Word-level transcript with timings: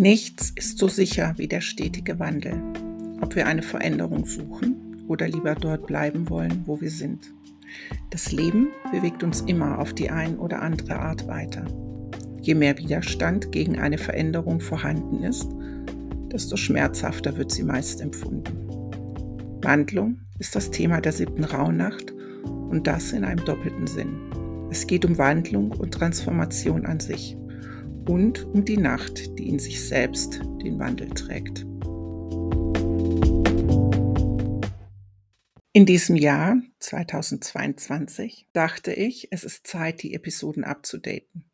Nichts 0.00 0.52
ist 0.54 0.78
so 0.78 0.86
sicher 0.86 1.34
wie 1.38 1.48
der 1.48 1.60
stetige 1.60 2.20
Wandel, 2.20 2.62
ob 3.20 3.34
wir 3.34 3.48
eine 3.48 3.62
Veränderung 3.62 4.24
suchen 4.26 5.04
oder 5.08 5.26
lieber 5.26 5.56
dort 5.56 5.88
bleiben 5.88 6.30
wollen, 6.30 6.62
wo 6.66 6.80
wir 6.80 6.92
sind. 6.92 7.32
Das 8.10 8.30
Leben 8.30 8.68
bewegt 8.92 9.24
uns 9.24 9.40
immer 9.40 9.80
auf 9.80 9.92
die 9.92 10.08
ein 10.08 10.38
oder 10.38 10.62
andere 10.62 11.00
Art 11.00 11.26
weiter. 11.26 11.64
Je 12.40 12.54
mehr 12.54 12.78
Widerstand 12.78 13.50
gegen 13.50 13.80
eine 13.80 13.98
Veränderung 13.98 14.60
vorhanden 14.60 15.24
ist, 15.24 15.48
desto 16.30 16.56
schmerzhafter 16.56 17.36
wird 17.36 17.50
sie 17.50 17.64
meist 17.64 18.00
empfunden. 18.00 18.56
Wandlung 19.62 20.20
ist 20.38 20.54
das 20.54 20.70
Thema 20.70 21.00
der 21.00 21.10
siebten 21.10 21.42
Rauhnacht 21.42 22.14
und 22.44 22.86
das 22.86 23.10
in 23.10 23.24
einem 23.24 23.44
doppelten 23.44 23.88
Sinn. 23.88 24.16
Es 24.70 24.86
geht 24.86 25.04
um 25.04 25.18
Wandlung 25.18 25.72
und 25.72 25.92
Transformation 25.92 26.86
an 26.86 27.00
sich 27.00 27.36
und 28.08 28.44
um 28.46 28.64
die 28.64 28.78
Nacht, 28.78 29.38
die 29.38 29.48
in 29.48 29.58
sich 29.58 29.86
selbst 29.86 30.40
den 30.62 30.78
Wandel 30.78 31.10
trägt. 31.10 31.66
In 35.74 35.84
diesem 35.84 36.16
Jahr 36.16 36.60
2022 36.80 38.48
dachte 38.52 38.92
ich, 38.94 39.28
es 39.30 39.44
ist 39.44 39.66
Zeit, 39.66 40.02
die 40.02 40.14
Episoden 40.14 40.64
abzudaten. 40.64 41.44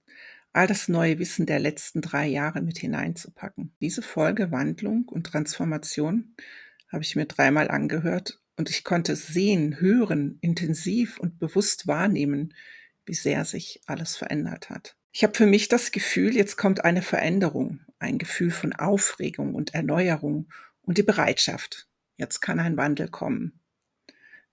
All 0.53 0.69
das 0.69 0.89
neue 0.89 1.19
Wissen 1.19 1.47
der 1.47 1.59
letzten 1.59 2.01
drei 2.01 2.29
Jahre 2.29 2.63
mit 2.63 2.79
hineinzupacken. 2.79 3.75
Diese 3.81 4.03
Folge 4.03 4.53
Wandlung 4.53 5.09
und 5.09 5.27
Transformation 5.27 6.37
habe 6.91 7.03
ich 7.03 7.17
mir 7.17 7.27
dreimal 7.27 7.69
angehört 7.69 8.41
und 8.57 8.71
ich 8.71 8.85
konnte 8.85 9.17
sehen, 9.17 9.81
hören, 9.81 10.39
intensiv 10.41 11.19
und 11.19 11.41
bewusst 11.41 11.89
wahrnehmen, 11.89 12.55
wie 13.05 13.15
sehr 13.15 13.45
sich 13.45 13.83
alles 13.87 14.17
verändert 14.17 14.71
hat. 14.71 14.97
Ich 15.17 15.23
habe 15.23 15.33
für 15.33 15.47
mich 15.47 15.69
das 15.69 15.93
Gefühl, 15.93 16.35
jetzt 16.35 16.57
kommt 16.57 16.85
eine 16.85 17.01
Veränderung, 17.01 17.79
ein 18.01 18.19
Gefühl 18.19 18.51
von 18.51 18.73
Aufregung 18.73 19.55
und 19.55 19.73
Erneuerung 19.73 20.49
und 20.83 20.99
die 20.99 21.05
Bereitschaft, 21.05 21.87
jetzt 22.17 22.41
kann 22.41 22.59
ein 22.59 22.77
Wandel 22.77 23.09
kommen. 23.09 23.61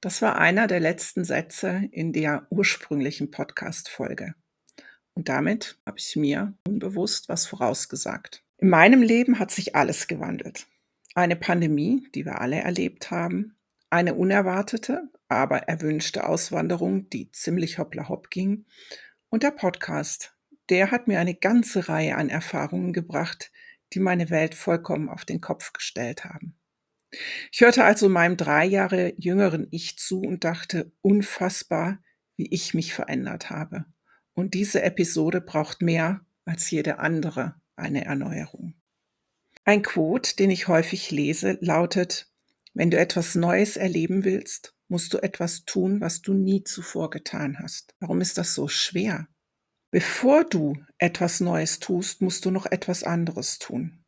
Das 0.02 0.21
war 0.21 0.38
einer 0.38 0.67
der 0.67 0.80
letzten 0.80 1.23
Sätze 1.23 1.89
in 1.91 2.13
der 2.13 2.45
ursprünglichen 2.52 3.31
Podcast-Folge. 3.31 4.36
Und 5.16 5.30
damit 5.30 5.80
habe 5.83 5.97
ich 5.97 6.16
mir 6.16 6.53
unbewusst 6.67 7.27
was 7.27 7.47
vorausgesagt. 7.47 8.43
In 8.59 8.69
meinem 8.69 9.02
Leben 9.02 9.39
hat 9.39 9.49
sich 9.49 9.75
alles 9.75 10.08
gewandelt. 10.08 10.67
Eine 11.16 11.38
Pandemie, 11.38 12.08
die 12.14 12.23
wir 12.23 12.39
alle 12.39 12.58
erlebt 12.58 13.09
haben, 13.09 13.55
eine 13.89 14.14
unerwartete, 14.14 15.09
aber 15.27 15.64
erwünschte 15.64 16.27
Auswanderung, 16.27 17.09
die 17.09 17.31
ziemlich 17.31 17.80
hoppla 17.80 18.09
hopp 18.09 18.30
ging, 18.30 18.66
und 19.30 19.41
der 19.41 19.52
Podcast, 19.52 20.36
der 20.72 20.89
hat 20.89 21.08
mir 21.08 21.19
eine 21.19 21.36
ganze 21.36 21.89
Reihe 21.89 22.16
an 22.16 22.30
Erfahrungen 22.30 22.94
gebracht, 22.94 23.52
die 23.94 24.00
meine 24.00 24.30
Welt 24.30 24.55
vollkommen 24.55 25.09
auf 25.09 25.25
den 25.25 25.41
Kopf 25.41 25.73
gestellt 25.73 26.23
haben. 26.23 26.55
Ich 27.52 27.59
hörte 27.59 27.83
also 27.83 28.08
meinem 28.08 28.38
drei 28.38 28.66
Jahre 28.66 29.14
jüngeren 29.17 29.67
Ich 29.72 29.97
zu 29.97 30.22
und 30.22 30.45
dachte, 30.45 30.94
unfassbar, 31.02 31.99
wie 32.38 32.47
ich 32.47 32.73
mich 32.73 32.94
verändert 32.94 33.49
habe. 33.49 33.86
Und 34.33 34.53
diese 34.53 34.81
Episode 34.81 35.42
braucht 35.42 35.81
mehr 35.81 36.25
als 36.45 36.72
jede 36.72 36.99
andere 36.99 37.55
eine 37.75 38.05
Erneuerung. 38.05 38.75
Ein 39.66 39.81
Quote, 39.81 40.38
den 40.38 40.49
ich 40.49 40.69
häufig 40.69 41.11
lese, 41.11 41.58
lautet, 41.59 42.31
wenn 42.73 42.89
du 42.89 42.97
etwas 42.97 43.36
Neues 43.36 43.75
erleben 43.75 44.23
willst, 44.23 44.73
musst 44.88 45.14
du 45.14 45.17
etwas 45.17 45.66
tun, 45.66 45.99
was 45.99 46.22
du 46.22 46.33
nie 46.33 46.64
zuvor 46.64 47.09
getan 47.09 47.59
hast. 47.59 47.94
Warum 47.99 48.22
ist 48.22 48.38
das 48.38 48.55
so 48.55 48.69
schwer? 48.69 49.27
Bevor 49.92 50.45
du 50.45 50.78
etwas 50.97 51.42
Neues 51.42 51.80
tust, 51.80 52.22
musst 52.22 52.45
du 52.45 52.52
noch 52.52 52.66
etwas 52.66 53.03
anderes 53.03 53.59
tun. 53.59 54.03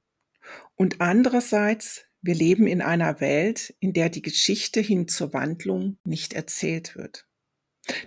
Und 0.75 1.02
andererseits, 1.02 2.06
wir 2.22 2.35
leben 2.35 2.68
in 2.68 2.81
einer 2.81 3.19
Welt, 3.19 3.75
in 3.80 3.91
der 3.91 4.09
die 4.09 4.22
Geschichte 4.22 4.80
hin 4.80 5.07
zur 5.09 5.34
Wandlung 5.34 5.97
nicht 6.06 6.34
erzählt 6.34 6.96
wird. 6.96 7.28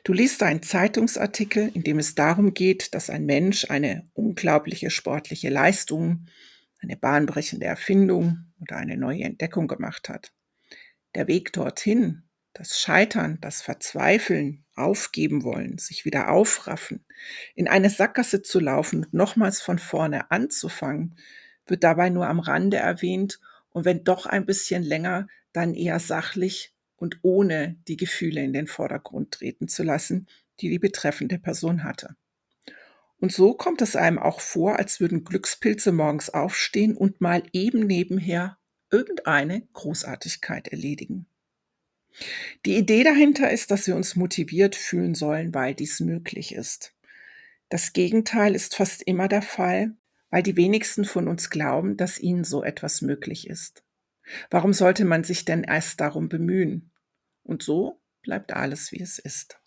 Du 0.05 0.15
liest 0.15 0.43
einen 0.43 0.63
Zeitungsartikel, 0.63 1.71
in 1.75 1.83
dem 1.83 1.99
es 1.99 2.15
darum 2.15 2.55
geht, 2.55 2.95
dass 2.95 3.11
ein 3.11 3.27
Mensch 3.27 3.71
eine 3.71 4.09
unglaubliche 4.15 4.91
sportliche 4.91 5.51
Leistung, 5.51 6.27
eine 6.81 6.97
bahnbrechende 6.97 7.67
Erfindung 7.67 8.53
oder 8.59 8.77
eine 8.77 8.97
neue 8.97 9.25
Entdeckung 9.25 9.69
gemacht 9.69 10.09
hat. 10.09 10.33
Der 11.15 11.29
Weg 11.29 11.53
dorthin 11.53 12.23
das 12.57 12.81
Scheitern, 12.81 13.39
das 13.43 13.61
Verzweifeln, 13.61 14.65
aufgeben 14.77 15.43
wollen, 15.43 15.79
sich 15.79 16.05
wieder 16.05 16.31
aufraffen, 16.31 17.05
in 17.55 17.69
eine 17.69 17.91
Sackgasse 17.91 18.43
zu 18.43 18.61
laufen 18.61 19.05
und 19.05 19.15
nochmals 19.15 19.61
von 19.61 19.79
vorne 19.79 20.31
anzufangen, 20.31 21.17
wird 21.67 21.85
dabei 21.85 22.11
nur 22.11 22.29
am 22.29 22.41
Rande 22.41 22.77
erwähnt 22.77 23.41
und 23.71 23.85
wenn 23.85 24.05
doch 24.05 24.27
ein 24.27 24.47
bisschen 24.47 24.83
länger, 24.83 25.27
dann 25.53 25.75
eher 25.75 25.99
sachlich 25.99 26.73
und 26.97 27.19
ohne 27.23 27.77
die 27.89 27.97
Gefühle 27.97 28.43
in 28.43 28.53
den 28.53 28.67
Vordergrund 28.67 29.33
treten 29.33 29.69
zu 29.69 29.83
lassen, 29.83 30.27
die 30.61 30.71
die 30.71 30.79
betreffende 30.79 31.39
Person 31.39 31.85
hatte. 31.85 32.17
Und 33.19 33.33
so 33.33 33.55
kommt 33.55 33.83
es 33.83 33.97
einem 33.97 34.19
auch 34.19 34.41
vor, 34.41 34.79
als 34.79 35.01
würden 35.01 35.25
Glückspilze 35.25 35.93
morgens 35.93 36.31
aufstehen 36.31 36.97
und 36.97 37.21
mal 37.21 37.43
eben 37.53 37.87
nebenher 37.87 38.59
irgendeine 38.91 39.63
Großartigkeit 39.73 40.69
erledigen. 40.69 41.27
Die 42.65 42.77
Idee 42.77 43.05
dahinter 43.05 43.51
ist, 43.51 43.71
dass 43.71 43.87
wir 43.87 43.97
uns 43.97 44.17
motiviert 44.17 44.75
fühlen 44.75 45.15
sollen, 45.15 45.55
weil 45.55 45.75
dies 45.75 46.01
möglich 46.01 46.55
ist. 46.55 46.95
Das 47.69 47.93
Gegenteil 47.93 48.55
ist 48.55 48.77
fast 48.77 49.03
immer 49.03 49.29
der 49.29 49.43
Fall, 49.43 49.95
weil 50.31 50.43
die 50.43 50.57
wenigsten 50.57 51.05
von 51.05 51.29
uns 51.29 51.51
glauben, 51.51 51.97
dass 51.97 52.19
ihnen 52.19 52.45
so 52.45 52.63
etwas 52.63 53.03
möglich 53.03 53.49
ist. 53.49 53.83
Warum 54.51 54.73
sollte 54.73 55.05
man 55.05 55.25
sich 55.25 55.45
denn 55.45 55.65
erst 55.65 56.01
darum 56.01 56.29
bemühen? 56.29 56.91
Und 57.43 57.63
so 57.63 58.01
bleibt 58.23 58.53
alles, 58.53 58.93
wie 58.93 59.01
es 59.01 59.19
ist. 59.19 59.61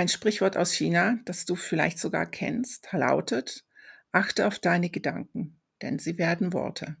Ein 0.00 0.08
Sprichwort 0.08 0.56
aus 0.56 0.72
China, 0.72 1.18
das 1.26 1.44
du 1.44 1.56
vielleicht 1.56 1.98
sogar 1.98 2.24
kennst, 2.24 2.90
lautet, 2.90 3.66
achte 4.12 4.46
auf 4.46 4.58
deine 4.58 4.88
Gedanken, 4.88 5.60
denn 5.82 5.98
sie 5.98 6.16
werden 6.16 6.54
Worte. 6.54 6.96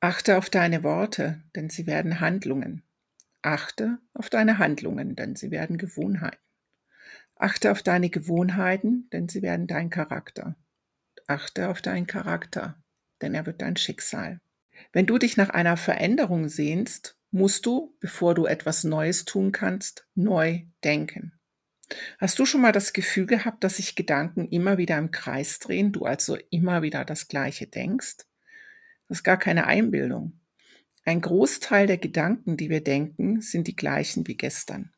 Achte 0.00 0.38
auf 0.38 0.48
deine 0.48 0.82
Worte, 0.82 1.42
denn 1.54 1.68
sie 1.68 1.86
werden 1.86 2.18
Handlungen. 2.18 2.84
Achte 3.42 3.98
auf 4.14 4.30
deine 4.30 4.56
Handlungen, 4.56 5.14
denn 5.14 5.36
sie 5.36 5.50
werden 5.50 5.76
Gewohnheiten. 5.76 6.40
Achte 7.34 7.70
auf 7.70 7.82
deine 7.82 8.08
Gewohnheiten, 8.08 9.10
denn 9.12 9.28
sie 9.28 9.42
werden 9.42 9.66
dein 9.66 9.90
Charakter. 9.90 10.56
Achte 11.26 11.68
auf 11.68 11.82
deinen 11.82 12.06
Charakter, 12.06 12.82
denn 13.20 13.34
er 13.34 13.44
wird 13.44 13.60
dein 13.60 13.76
Schicksal. 13.76 14.40
Wenn 14.90 15.04
du 15.04 15.18
dich 15.18 15.36
nach 15.36 15.50
einer 15.50 15.76
Veränderung 15.76 16.48
sehnst, 16.48 17.18
musst 17.30 17.66
du, 17.66 17.94
bevor 18.00 18.34
du 18.34 18.46
etwas 18.46 18.84
Neues 18.84 19.26
tun 19.26 19.52
kannst, 19.52 20.08
neu 20.14 20.62
denken. 20.82 21.35
Hast 22.18 22.38
du 22.38 22.46
schon 22.46 22.62
mal 22.62 22.72
das 22.72 22.92
Gefühl 22.92 23.26
gehabt, 23.26 23.62
dass 23.62 23.76
sich 23.76 23.94
Gedanken 23.94 24.48
immer 24.48 24.78
wieder 24.78 24.98
im 24.98 25.10
Kreis 25.10 25.58
drehen, 25.58 25.92
du 25.92 26.04
also 26.04 26.36
immer 26.50 26.82
wieder 26.82 27.04
das 27.04 27.28
Gleiche 27.28 27.66
denkst? 27.66 28.16
Das 29.08 29.18
ist 29.18 29.24
gar 29.24 29.38
keine 29.38 29.66
Einbildung. 29.66 30.40
Ein 31.04 31.20
Großteil 31.20 31.86
der 31.86 31.98
Gedanken, 31.98 32.56
die 32.56 32.68
wir 32.68 32.82
denken, 32.82 33.40
sind 33.40 33.68
die 33.68 33.76
gleichen 33.76 34.26
wie 34.26 34.36
gestern. 34.36 34.92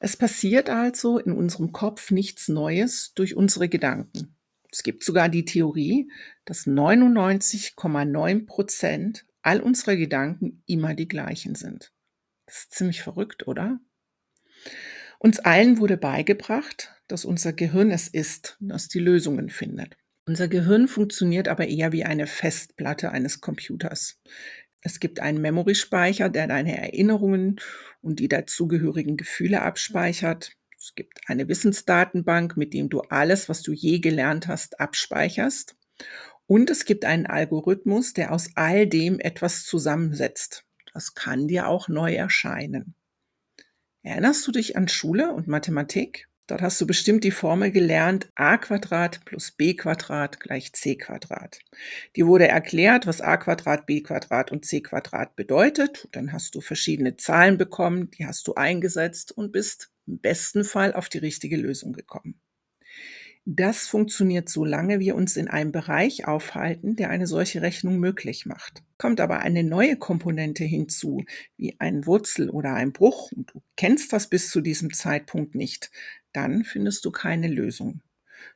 Es 0.00 0.16
passiert 0.16 0.68
also 0.68 1.18
in 1.18 1.32
unserem 1.32 1.72
Kopf 1.72 2.10
nichts 2.10 2.48
Neues 2.48 3.12
durch 3.14 3.36
unsere 3.36 3.68
Gedanken. 3.68 4.34
Es 4.72 4.82
gibt 4.82 5.04
sogar 5.04 5.28
die 5.28 5.44
Theorie, 5.44 6.10
dass 6.44 6.66
99,9 6.66 8.46
Prozent 8.46 9.26
all 9.42 9.60
unserer 9.60 9.96
Gedanken 9.96 10.62
immer 10.66 10.94
die 10.94 11.08
gleichen 11.08 11.54
sind. 11.54 11.92
Das 12.46 12.58
ist 12.58 12.74
ziemlich 12.74 13.02
verrückt, 13.02 13.46
oder? 13.46 13.78
Uns 15.22 15.38
allen 15.38 15.76
wurde 15.76 15.98
beigebracht, 15.98 16.94
dass 17.06 17.26
unser 17.26 17.52
Gehirn 17.52 17.90
es 17.90 18.08
ist, 18.08 18.56
das 18.58 18.88
die 18.88 19.00
Lösungen 19.00 19.50
findet. 19.50 19.98
Unser 20.24 20.48
Gehirn 20.48 20.88
funktioniert 20.88 21.46
aber 21.46 21.68
eher 21.68 21.92
wie 21.92 22.04
eine 22.04 22.26
Festplatte 22.26 23.12
eines 23.12 23.42
Computers. 23.42 24.18
Es 24.80 24.98
gibt 24.98 25.20
einen 25.20 25.42
Memory-Speicher, 25.42 26.30
der 26.30 26.46
deine 26.46 26.74
Erinnerungen 26.78 27.60
und 28.00 28.18
die 28.18 28.28
dazugehörigen 28.28 29.18
Gefühle 29.18 29.60
abspeichert. 29.60 30.56
Es 30.78 30.94
gibt 30.94 31.20
eine 31.26 31.48
Wissensdatenbank, 31.48 32.56
mit 32.56 32.72
dem 32.72 32.88
du 32.88 33.02
alles, 33.02 33.50
was 33.50 33.60
du 33.60 33.72
je 33.72 33.98
gelernt 33.98 34.48
hast, 34.48 34.80
abspeicherst. 34.80 35.76
Und 36.46 36.70
es 36.70 36.86
gibt 36.86 37.04
einen 37.04 37.26
Algorithmus, 37.26 38.14
der 38.14 38.32
aus 38.32 38.52
all 38.54 38.86
dem 38.86 39.20
etwas 39.20 39.64
zusammensetzt. 39.64 40.64
Das 40.94 41.14
kann 41.14 41.46
dir 41.46 41.68
auch 41.68 41.88
neu 41.88 42.14
erscheinen. 42.14 42.94
Erinnerst 44.02 44.46
du 44.46 44.52
dich 44.52 44.76
an 44.76 44.88
Schule 44.88 45.30
und 45.32 45.46
Mathematik? 45.46 46.26
Dort 46.46 46.62
hast 46.62 46.80
du 46.80 46.86
bestimmt 46.86 47.22
die 47.22 47.30
Formel 47.30 47.70
gelernt, 47.70 48.30
a 48.34 48.56
Quadrat 48.56 49.24
plus 49.26 49.52
b 49.52 49.74
Quadrat 49.74 50.40
gleich 50.40 50.72
c 50.72 50.96
Quadrat. 50.96 51.60
Die 52.16 52.26
wurde 52.26 52.48
erklärt, 52.48 53.06
was 53.06 53.20
a 53.20 53.36
Quadrat, 53.36 53.84
b 53.86 54.00
Quadrat 54.00 54.50
und 54.50 54.64
c 54.64 54.80
Quadrat 54.80 55.36
bedeutet. 55.36 56.08
Dann 56.12 56.32
hast 56.32 56.54
du 56.54 56.62
verschiedene 56.62 57.18
Zahlen 57.18 57.58
bekommen, 57.58 58.10
die 58.10 58.26
hast 58.26 58.48
du 58.48 58.54
eingesetzt 58.54 59.32
und 59.32 59.52
bist 59.52 59.92
im 60.06 60.18
besten 60.18 60.64
Fall 60.64 60.94
auf 60.94 61.08
die 61.10 61.18
richtige 61.18 61.56
Lösung 61.56 61.92
gekommen. 61.92 62.40
Das 63.46 63.86
funktioniert, 63.86 64.48
solange 64.48 65.00
wir 65.00 65.14
uns 65.14 65.36
in 65.36 65.48
einem 65.48 65.72
Bereich 65.72 66.26
aufhalten, 66.26 66.94
der 66.94 67.08
eine 67.08 67.26
solche 67.26 67.62
Rechnung 67.62 67.98
möglich 67.98 68.44
macht. 68.44 68.82
Kommt 68.98 69.18
aber 69.20 69.40
eine 69.40 69.64
neue 69.64 69.96
Komponente 69.96 70.64
hinzu, 70.64 71.24
wie 71.56 71.74
ein 71.80 72.06
Wurzel 72.06 72.50
oder 72.50 72.74
ein 72.74 72.92
Bruch, 72.92 73.32
und 73.32 73.50
du 73.52 73.62
kennst 73.76 74.12
das 74.12 74.28
bis 74.28 74.50
zu 74.50 74.60
diesem 74.60 74.92
Zeitpunkt 74.92 75.54
nicht, 75.54 75.90
dann 76.32 76.64
findest 76.64 77.04
du 77.04 77.10
keine 77.10 77.48
Lösung. 77.48 78.02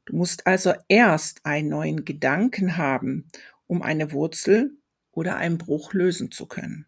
Du 0.04 0.16
musst 0.16 0.46
also 0.46 0.74
erst 0.88 1.44
einen 1.46 1.70
neuen 1.70 2.04
Gedanken 2.04 2.76
haben, 2.76 3.30
um 3.66 3.82
eine 3.82 4.12
Wurzel 4.12 4.76
oder 5.12 5.36
einen 5.36 5.58
Bruch 5.58 5.94
lösen 5.94 6.30
zu 6.30 6.46
können. 6.46 6.86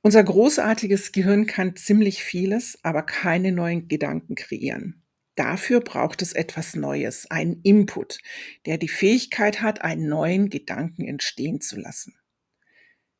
Unser 0.00 0.24
großartiges 0.24 1.12
Gehirn 1.12 1.46
kann 1.46 1.76
ziemlich 1.76 2.24
vieles, 2.24 2.78
aber 2.82 3.02
keine 3.02 3.52
neuen 3.52 3.88
Gedanken 3.88 4.36
kreieren. 4.36 5.02
Dafür 5.36 5.80
braucht 5.80 6.22
es 6.22 6.32
etwas 6.32 6.74
Neues, 6.74 7.30
einen 7.30 7.60
Input, 7.62 8.18
der 8.64 8.78
die 8.78 8.88
Fähigkeit 8.88 9.60
hat, 9.60 9.82
einen 9.82 10.08
neuen 10.08 10.48
Gedanken 10.48 11.06
entstehen 11.06 11.60
zu 11.60 11.78
lassen. 11.78 12.14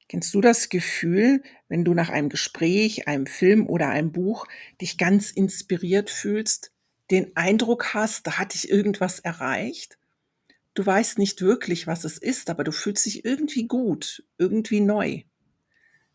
Kennst 0.08 0.32
du 0.34 0.40
das 0.40 0.70
Gefühl, 0.70 1.42
wenn 1.68 1.84
du 1.84 1.92
nach 1.92 2.08
einem 2.08 2.30
Gespräch, 2.30 3.06
einem 3.06 3.26
Film 3.26 3.66
oder 3.66 3.88
einem 3.88 4.12
Buch 4.12 4.46
dich 4.80 4.98
ganz 4.98 5.30
inspiriert 5.30 6.10
fühlst, 6.10 6.72
den 7.10 7.36
Eindruck 7.36 7.92
hast, 7.92 8.26
da 8.26 8.38
hat 8.38 8.54
dich 8.54 8.70
irgendwas 8.70 9.20
erreicht? 9.20 9.98
Du 10.74 10.86
weißt 10.86 11.18
nicht 11.18 11.42
wirklich, 11.42 11.86
was 11.86 12.04
es 12.04 12.18
ist, 12.18 12.50
aber 12.50 12.64
du 12.64 12.72
fühlst 12.72 13.04
dich 13.04 13.24
irgendwie 13.24 13.66
gut, 13.66 14.24
irgendwie 14.38 14.80
neu. 14.80 15.22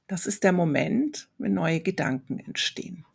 Das 0.08 0.26
ist 0.26 0.44
der 0.44 0.52
Moment, 0.52 1.30
wenn 1.38 1.54
neue 1.54 1.82
Gedanken 1.82 2.40
entstehen. 2.40 3.06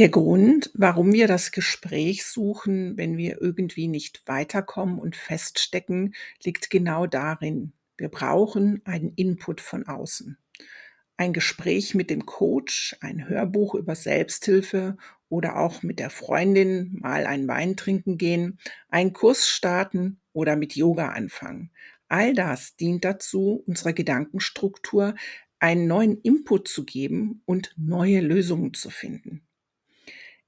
Der 0.00 0.08
Grund, 0.08 0.70
warum 0.72 1.12
wir 1.12 1.28
das 1.28 1.52
Gespräch 1.52 2.24
suchen, 2.24 2.96
wenn 2.96 3.18
wir 3.18 3.42
irgendwie 3.42 3.86
nicht 3.86 4.22
weiterkommen 4.24 4.98
und 4.98 5.14
feststecken, 5.14 6.14
liegt 6.42 6.70
genau 6.70 7.04
darin. 7.04 7.74
Wir 7.98 8.08
brauchen 8.08 8.80
einen 8.86 9.12
Input 9.16 9.60
von 9.60 9.86
außen. 9.86 10.38
Ein 11.18 11.34
Gespräch 11.34 11.94
mit 11.94 12.08
dem 12.08 12.24
Coach, 12.24 12.96
ein 13.02 13.28
Hörbuch 13.28 13.74
über 13.74 13.94
Selbsthilfe 13.94 14.96
oder 15.28 15.58
auch 15.58 15.82
mit 15.82 15.98
der 15.98 16.08
Freundin 16.08 16.96
mal 16.98 17.26
einen 17.26 17.46
Wein 17.46 17.76
trinken 17.76 18.16
gehen, 18.16 18.58
einen 18.88 19.12
Kurs 19.12 19.50
starten 19.50 20.18
oder 20.32 20.56
mit 20.56 20.76
Yoga 20.76 21.10
anfangen. 21.10 21.72
All 22.08 22.32
das 22.32 22.74
dient 22.74 23.04
dazu, 23.04 23.62
unserer 23.66 23.92
Gedankenstruktur 23.92 25.14
einen 25.58 25.86
neuen 25.86 26.18
Input 26.22 26.68
zu 26.68 26.86
geben 26.86 27.42
und 27.44 27.74
neue 27.76 28.20
Lösungen 28.20 28.72
zu 28.72 28.88
finden. 28.88 29.42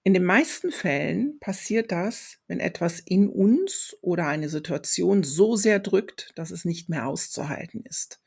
In 0.05 0.15
den 0.15 0.25
meisten 0.25 0.73
Fällen 0.73 1.39
passiert 1.39 1.93
das, 1.93 2.39
wenn 2.49 2.59
etwas 2.59 2.99
in 2.99 3.29
uns 3.29 3.97
oder 4.01 4.27
eine 4.27 4.49
Situation 4.49 5.23
so 5.23 5.55
sehr 5.55 5.79
drückt, 5.79 6.33
dass 6.35 6.51
es 6.51 6.65
nicht 6.65 6.89
mehr 6.89 7.07
auszuhalten 7.07 7.85
ist. 7.85 8.21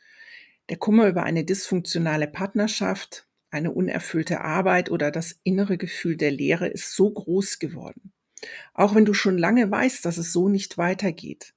Der 0.69 0.77
Kummer 0.77 1.07
über 1.07 1.23
eine 1.23 1.43
dysfunktionale 1.43 2.27
Partnerschaft, 2.27 3.27
eine 3.51 3.71
unerfüllte 3.71 4.39
Arbeit 4.39 4.89
oder 4.89 5.11
das 5.11 5.37
innere 5.43 5.77
Gefühl 5.77 6.15
der 6.15 6.31
Leere 6.31 6.67
ist 6.67 6.95
so 6.95 7.11
groß 7.11 7.59
geworden. 7.59 8.13
Auch 8.73 8.95
wenn 8.95 9.05
du 9.05 9.13
schon 9.13 9.37
lange 9.37 9.69
weißt, 9.69 10.05
dass 10.05 10.17
es 10.17 10.31
so 10.31 10.47
nicht 10.47 10.77
weitergeht. 10.77 11.53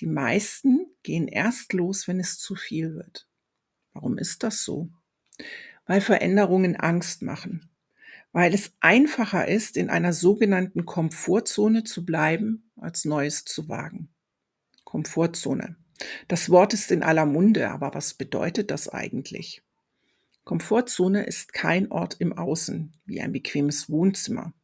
Die 0.00 0.06
meisten 0.06 0.86
gehen 1.04 1.28
erst 1.28 1.74
los, 1.74 2.08
wenn 2.08 2.18
es 2.18 2.38
zu 2.38 2.56
viel 2.56 2.94
wird. 2.94 3.28
Warum 3.92 4.18
ist 4.18 4.42
das 4.42 4.64
so? 4.64 4.90
Weil 5.86 6.00
Veränderungen 6.00 6.74
Angst 6.74 7.22
machen 7.22 7.69
weil 8.32 8.54
es 8.54 8.72
einfacher 8.80 9.48
ist, 9.48 9.76
in 9.76 9.90
einer 9.90 10.12
sogenannten 10.12 10.84
Komfortzone 10.84 11.84
zu 11.84 12.04
bleiben, 12.04 12.70
als 12.76 13.04
Neues 13.04 13.44
zu 13.44 13.68
wagen. 13.68 14.10
Komfortzone. 14.84 15.76
Das 16.28 16.50
Wort 16.50 16.72
ist 16.72 16.90
in 16.90 17.02
aller 17.02 17.26
Munde, 17.26 17.70
aber 17.70 17.94
was 17.94 18.14
bedeutet 18.14 18.70
das 18.70 18.88
eigentlich? 18.88 19.62
Komfortzone 20.44 21.24
ist 21.24 21.52
kein 21.52 21.90
Ort 21.90 22.16
im 22.18 22.36
Außen, 22.36 22.92
wie 23.04 23.20
ein 23.20 23.32
bequemes 23.32 23.90
Wohnzimmer. 23.90 24.54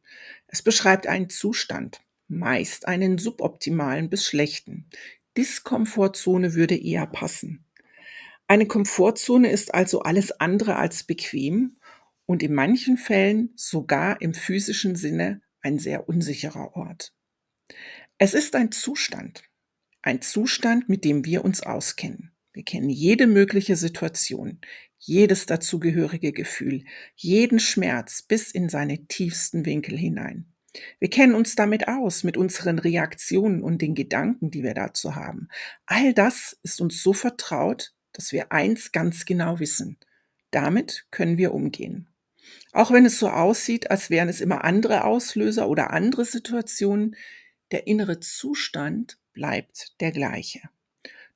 Es 0.47 0.61
beschreibt 0.61 1.07
einen 1.07 1.29
Zustand, 1.29 2.01
meist 2.27 2.87
einen 2.87 3.17
suboptimalen 3.17 4.09
bis 4.09 4.25
schlechten. 4.25 4.89
Diskomfortzone 5.37 6.55
würde 6.55 6.75
eher 6.75 7.05
passen. 7.05 7.65
Eine 8.47 8.65
Komfortzone 8.65 9.51
ist 9.51 9.73
also 9.73 10.01
alles 10.01 10.31
andere 10.39 10.77
als 10.77 11.03
bequem 11.03 11.76
und 12.27 12.43
in 12.43 12.53
manchen 12.53 12.97
Fällen 12.97 13.51
sogar 13.55 14.21
im 14.21 14.35
physischen 14.35 14.95
Sinne 14.95 15.41
ein 15.61 15.79
sehr 15.79 16.07
unsicherer 16.07 16.75
Ort. 16.75 17.13
Es 18.19 18.35
ist 18.35 18.55
ein 18.55 18.71
Zustand, 18.71 19.43
ein 20.03 20.21
Zustand, 20.21 20.87
mit 20.89 21.03
dem 21.03 21.25
wir 21.25 21.43
uns 21.43 21.63
auskennen. 21.63 22.31
Wir 22.53 22.63
kennen 22.63 22.89
jede 22.89 23.27
mögliche 23.27 23.75
Situation, 23.75 24.59
jedes 24.99 25.45
dazugehörige 25.45 26.33
Gefühl, 26.33 26.83
jeden 27.15 27.59
Schmerz 27.59 28.21
bis 28.23 28.51
in 28.51 28.69
seine 28.69 29.07
tiefsten 29.07 29.65
Winkel 29.65 29.97
hinein. 29.97 30.53
Wir 30.99 31.09
kennen 31.09 31.35
uns 31.35 31.55
damit 31.55 31.87
aus, 31.87 32.23
mit 32.23 32.37
unseren 32.37 32.79
Reaktionen 32.79 33.61
und 33.61 33.81
den 33.81 33.95
Gedanken, 33.95 34.51
die 34.51 34.63
wir 34.63 34.73
dazu 34.73 35.15
haben. 35.15 35.47
All 35.85 36.13
das 36.13 36.59
ist 36.63 36.81
uns 36.81 37.01
so 37.01 37.13
vertraut, 37.13 37.93
dass 38.11 38.31
wir 38.31 38.51
eins 38.51 38.91
ganz 38.91 39.25
genau 39.25 39.59
wissen. 39.59 39.97
Damit 40.51 41.05
können 41.11 41.37
wir 41.37 41.53
umgehen. 41.53 42.07
Auch 42.73 42.91
wenn 42.91 43.05
es 43.05 43.19
so 43.19 43.29
aussieht, 43.29 43.91
als 43.91 44.09
wären 44.09 44.29
es 44.29 44.41
immer 44.41 44.63
andere 44.63 45.03
Auslöser 45.03 45.67
oder 45.69 45.91
andere 45.91 46.25
Situationen, 46.25 47.15
der 47.71 47.87
innere 47.87 48.19
Zustand 48.19 49.17
bleibt 49.33 49.99
der 49.99 50.11
gleiche. 50.11 50.61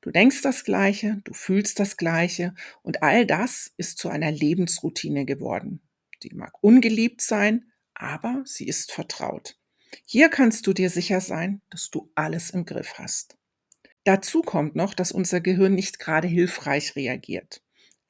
Du 0.02 0.10
denkst 0.10 0.42
das 0.42 0.64
Gleiche, 0.64 1.22
du 1.24 1.34
fühlst 1.34 1.80
das 1.80 1.96
Gleiche 1.96 2.56
und 2.82 3.04
all 3.04 3.26
das 3.26 3.72
ist 3.78 4.00
zu 4.00 4.10
einer 4.10 4.32
Lebensroutine 4.32 5.26
geworden. 5.26 5.82
Die 6.24 6.34
mag 6.34 6.64
ungeliebt 6.64 7.22
sein, 7.22 7.72
aber 7.94 8.42
sie 8.46 8.68
ist 8.68 8.92
vertraut. 8.92 9.58
Hier 10.06 10.30
kannst 10.30 10.66
du 10.66 10.74
dir 10.74 10.90
sicher 10.90 11.22
sein, 11.22 11.62
dass 11.70 11.90
du 11.92 12.12
alles 12.16 12.50
im 12.50 12.66
Griff 12.66 12.96
hast. 12.98 13.38
Dazu 14.04 14.42
kommt 14.42 14.76
noch, 14.76 14.96
dass 14.96 15.12
unser 15.12 15.42
Gehirn 15.42 15.76
nicht 15.76 16.00
gerade 16.00 16.28
hilfreich 16.28 16.96
reagiert. 16.96 17.62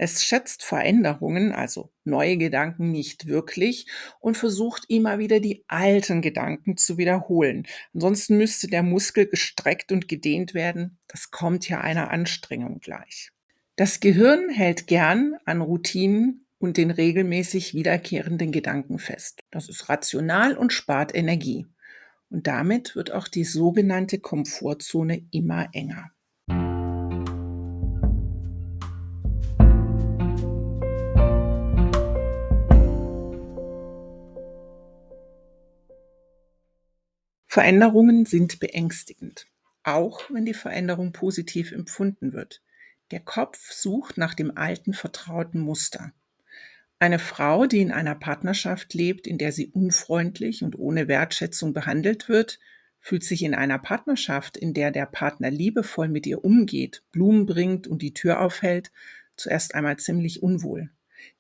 Es 0.04 0.24
schätzt 0.24 0.64
Veränderungen, 0.64 1.52
also 1.52 1.92
neue 2.06 2.36
Gedanken, 2.36 2.90
nicht 2.90 3.28
wirklich 3.28 3.86
und 4.20 4.36
versucht 4.36 4.86
immer 4.88 5.20
wieder 5.20 5.40
die 5.40 5.64
alten 5.68 6.24
Gedanken 6.24 6.76
zu 6.76 6.98
wiederholen. 6.98 7.68
Ansonsten 7.94 8.36
müsste 8.36 8.66
der 8.66 8.82
Muskel 8.82 9.28
gestreckt 9.28 9.92
und 9.92 10.08
gedehnt 10.08 10.56
werden. 10.56 10.98
Das 11.08 11.30
kommt 11.30 11.70
ja 11.70 11.82
einer 11.82 12.10
Anstrengung 12.10 12.80
gleich. 12.80 13.30
Das 13.76 14.00
Gehirn 14.00 14.50
hält 14.50 14.88
gern 14.88 15.36
an 15.46 15.62
Routinen 15.62 16.48
und 16.58 16.78
den 16.78 16.90
regelmäßig 16.90 17.76
wiederkehrenden 17.76 18.52
Gedanken 18.52 18.98
fest. 18.98 19.42
Das 19.52 19.70
ist 19.70 19.88
rational 19.88 20.58
und 20.58 20.74
spart 20.74 21.14
Energie. 21.14 21.68
Und 22.32 22.48
damit 22.48 22.96
wird 22.96 23.12
auch 23.12 23.28
die 23.28 23.44
sogenannte 23.44 24.18
Komfortzone 24.18 25.28
immer 25.30 25.70
enger. 25.74 26.10
Veränderungen 37.54 38.26
sind 38.26 38.62
beängstigend, 38.62 39.46
auch 39.84 40.22
wenn 40.32 40.46
die 40.46 40.54
Veränderung 40.54 41.12
positiv 41.12 41.74
empfunden 41.74 42.32
wird. 42.32 42.62
Der 43.12 43.20
Kopf 43.20 43.74
sucht 43.74 44.18
nach 44.18 44.36
dem 44.36 44.58
alten 44.58 44.94
vertrauten 44.94 45.60
Muster. 45.60 46.14
Eine 46.98 47.20
Frau, 47.20 47.66
die 47.66 47.82
in 47.82 47.92
einer 47.92 48.16
Partnerschaft 48.16 48.94
lebt, 48.94 49.28
in 49.28 49.38
der 49.38 49.52
sie 49.52 49.68
unfreundlich 49.68 50.64
und 50.64 50.80
ohne 50.80 51.10
Wertschätzung 51.10 51.74
behandelt 51.74 52.30
wird, 52.30 52.58
fühlt 53.02 53.26
sich 53.26 53.44
in 53.44 53.54
einer 53.54 53.80
Partnerschaft, 53.80 54.56
in 54.56 54.74
der 54.74 54.92
der 54.92 55.06
Partner 55.06 55.52
liebevoll 55.52 56.08
mit 56.08 56.26
ihr 56.26 56.46
umgeht, 56.46 57.04
Blumen 57.12 57.48
bringt 57.48 57.86
und 57.86 58.02
die 58.02 58.14
Tür 58.14 58.40
aufhält, 58.40 58.94
zuerst 59.36 59.76
einmal 59.76 59.98
ziemlich 59.98 60.42
unwohl. 60.42 60.90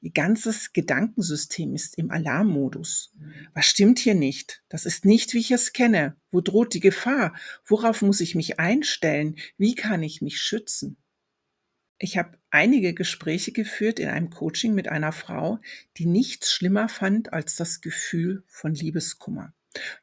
Ihr 0.01 0.11
ganzes 0.11 0.73
Gedankensystem 0.73 1.75
ist 1.75 1.97
im 1.97 2.11
Alarmmodus. 2.11 3.13
Was 3.53 3.65
stimmt 3.65 3.99
hier 3.99 4.15
nicht? 4.15 4.63
Das 4.69 4.85
ist 4.85 5.05
nicht, 5.05 5.33
wie 5.33 5.39
ich 5.39 5.51
es 5.51 5.73
kenne. 5.73 6.15
Wo 6.31 6.41
droht 6.41 6.73
die 6.73 6.79
Gefahr? 6.79 7.35
Worauf 7.65 8.01
muss 8.01 8.21
ich 8.21 8.35
mich 8.35 8.59
einstellen? 8.59 9.35
Wie 9.57 9.75
kann 9.75 10.03
ich 10.03 10.21
mich 10.21 10.39
schützen? 10.39 10.97
Ich 11.97 12.17
habe 12.17 12.37
einige 12.49 12.95
Gespräche 12.95 13.51
geführt 13.51 13.99
in 13.99 14.09
einem 14.09 14.31
Coaching 14.31 14.73
mit 14.73 14.87
einer 14.87 15.11
Frau, 15.11 15.59
die 15.97 16.07
nichts 16.07 16.51
schlimmer 16.51 16.89
fand 16.89 17.31
als 17.31 17.55
das 17.55 17.79
Gefühl 17.79 18.43
von 18.47 18.73
Liebeskummer. 18.73 19.53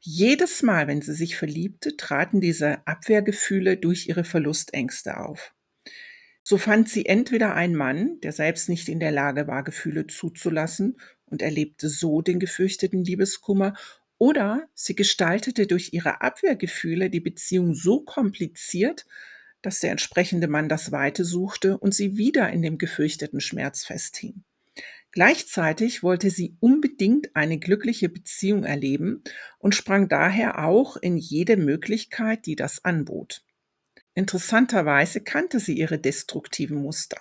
Jedes 0.00 0.62
Mal, 0.62 0.86
wenn 0.86 1.02
sie 1.02 1.14
sich 1.14 1.36
verliebte, 1.36 1.96
traten 1.96 2.40
diese 2.40 2.86
Abwehrgefühle 2.86 3.76
durch 3.76 4.08
ihre 4.08 4.24
Verlustängste 4.24 5.18
auf. 5.18 5.54
So 6.48 6.56
fand 6.56 6.88
sie 6.88 7.04
entweder 7.04 7.54
einen 7.54 7.74
Mann, 7.74 8.20
der 8.22 8.32
selbst 8.32 8.70
nicht 8.70 8.88
in 8.88 9.00
der 9.00 9.10
Lage 9.10 9.46
war, 9.46 9.62
Gefühle 9.62 10.06
zuzulassen 10.06 10.98
und 11.26 11.42
erlebte 11.42 11.90
so 11.90 12.22
den 12.22 12.40
gefürchteten 12.40 13.04
Liebeskummer, 13.04 13.74
oder 14.16 14.66
sie 14.72 14.94
gestaltete 14.94 15.66
durch 15.66 15.92
ihre 15.92 16.22
Abwehrgefühle 16.22 17.10
die 17.10 17.20
Beziehung 17.20 17.74
so 17.74 18.00
kompliziert, 18.00 19.04
dass 19.60 19.80
der 19.80 19.90
entsprechende 19.90 20.48
Mann 20.48 20.70
das 20.70 20.90
Weite 20.90 21.22
suchte 21.22 21.76
und 21.76 21.94
sie 21.94 22.16
wieder 22.16 22.48
in 22.48 22.62
dem 22.62 22.78
gefürchteten 22.78 23.42
Schmerz 23.42 23.84
festhing. 23.84 24.42
Gleichzeitig 25.12 26.02
wollte 26.02 26.30
sie 26.30 26.56
unbedingt 26.60 27.36
eine 27.36 27.58
glückliche 27.58 28.08
Beziehung 28.08 28.64
erleben 28.64 29.22
und 29.58 29.74
sprang 29.74 30.08
daher 30.08 30.64
auch 30.64 30.96
in 30.96 31.18
jede 31.18 31.58
Möglichkeit, 31.58 32.46
die 32.46 32.56
das 32.56 32.86
anbot. 32.86 33.44
Interessanterweise 34.18 35.20
kannte 35.20 35.60
sie 35.60 35.78
ihre 35.78 35.96
destruktiven 35.96 36.82
Muster. 36.82 37.20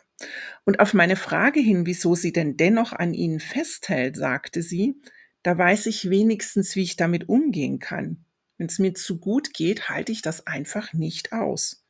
Und 0.66 0.80
auf 0.80 0.96
meine 0.96 1.16
Frage 1.16 1.60
hin, 1.60 1.86
wieso 1.86 2.16
sie 2.16 2.34
denn 2.34 2.58
dennoch 2.58 2.92
an 2.92 3.14
ihnen 3.14 3.40
festhält, 3.40 4.16
sagte 4.16 4.64
sie, 4.64 5.00
da 5.44 5.56
weiß 5.56 5.86
ich 5.86 6.10
wenigstens, 6.10 6.76
wie 6.76 6.82
ich 6.82 6.96
damit 6.96 7.30
umgehen 7.30 7.78
kann. 7.78 8.26
Wenn 8.58 8.66
es 8.66 8.80
mir 8.80 8.96
zu 8.96 9.20
gut 9.20 9.54
geht, 9.54 9.90
halte 9.90 10.12
ich 10.12 10.24
das 10.24 10.48
einfach 10.48 10.92
nicht 10.94 11.34
aus. 11.34 11.86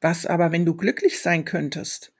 Was 0.00 0.24
aber, 0.24 0.52
wenn 0.52 0.64
du 0.64 0.74
glücklich 0.74 1.20
sein 1.20 1.44
könntest? 1.44 2.14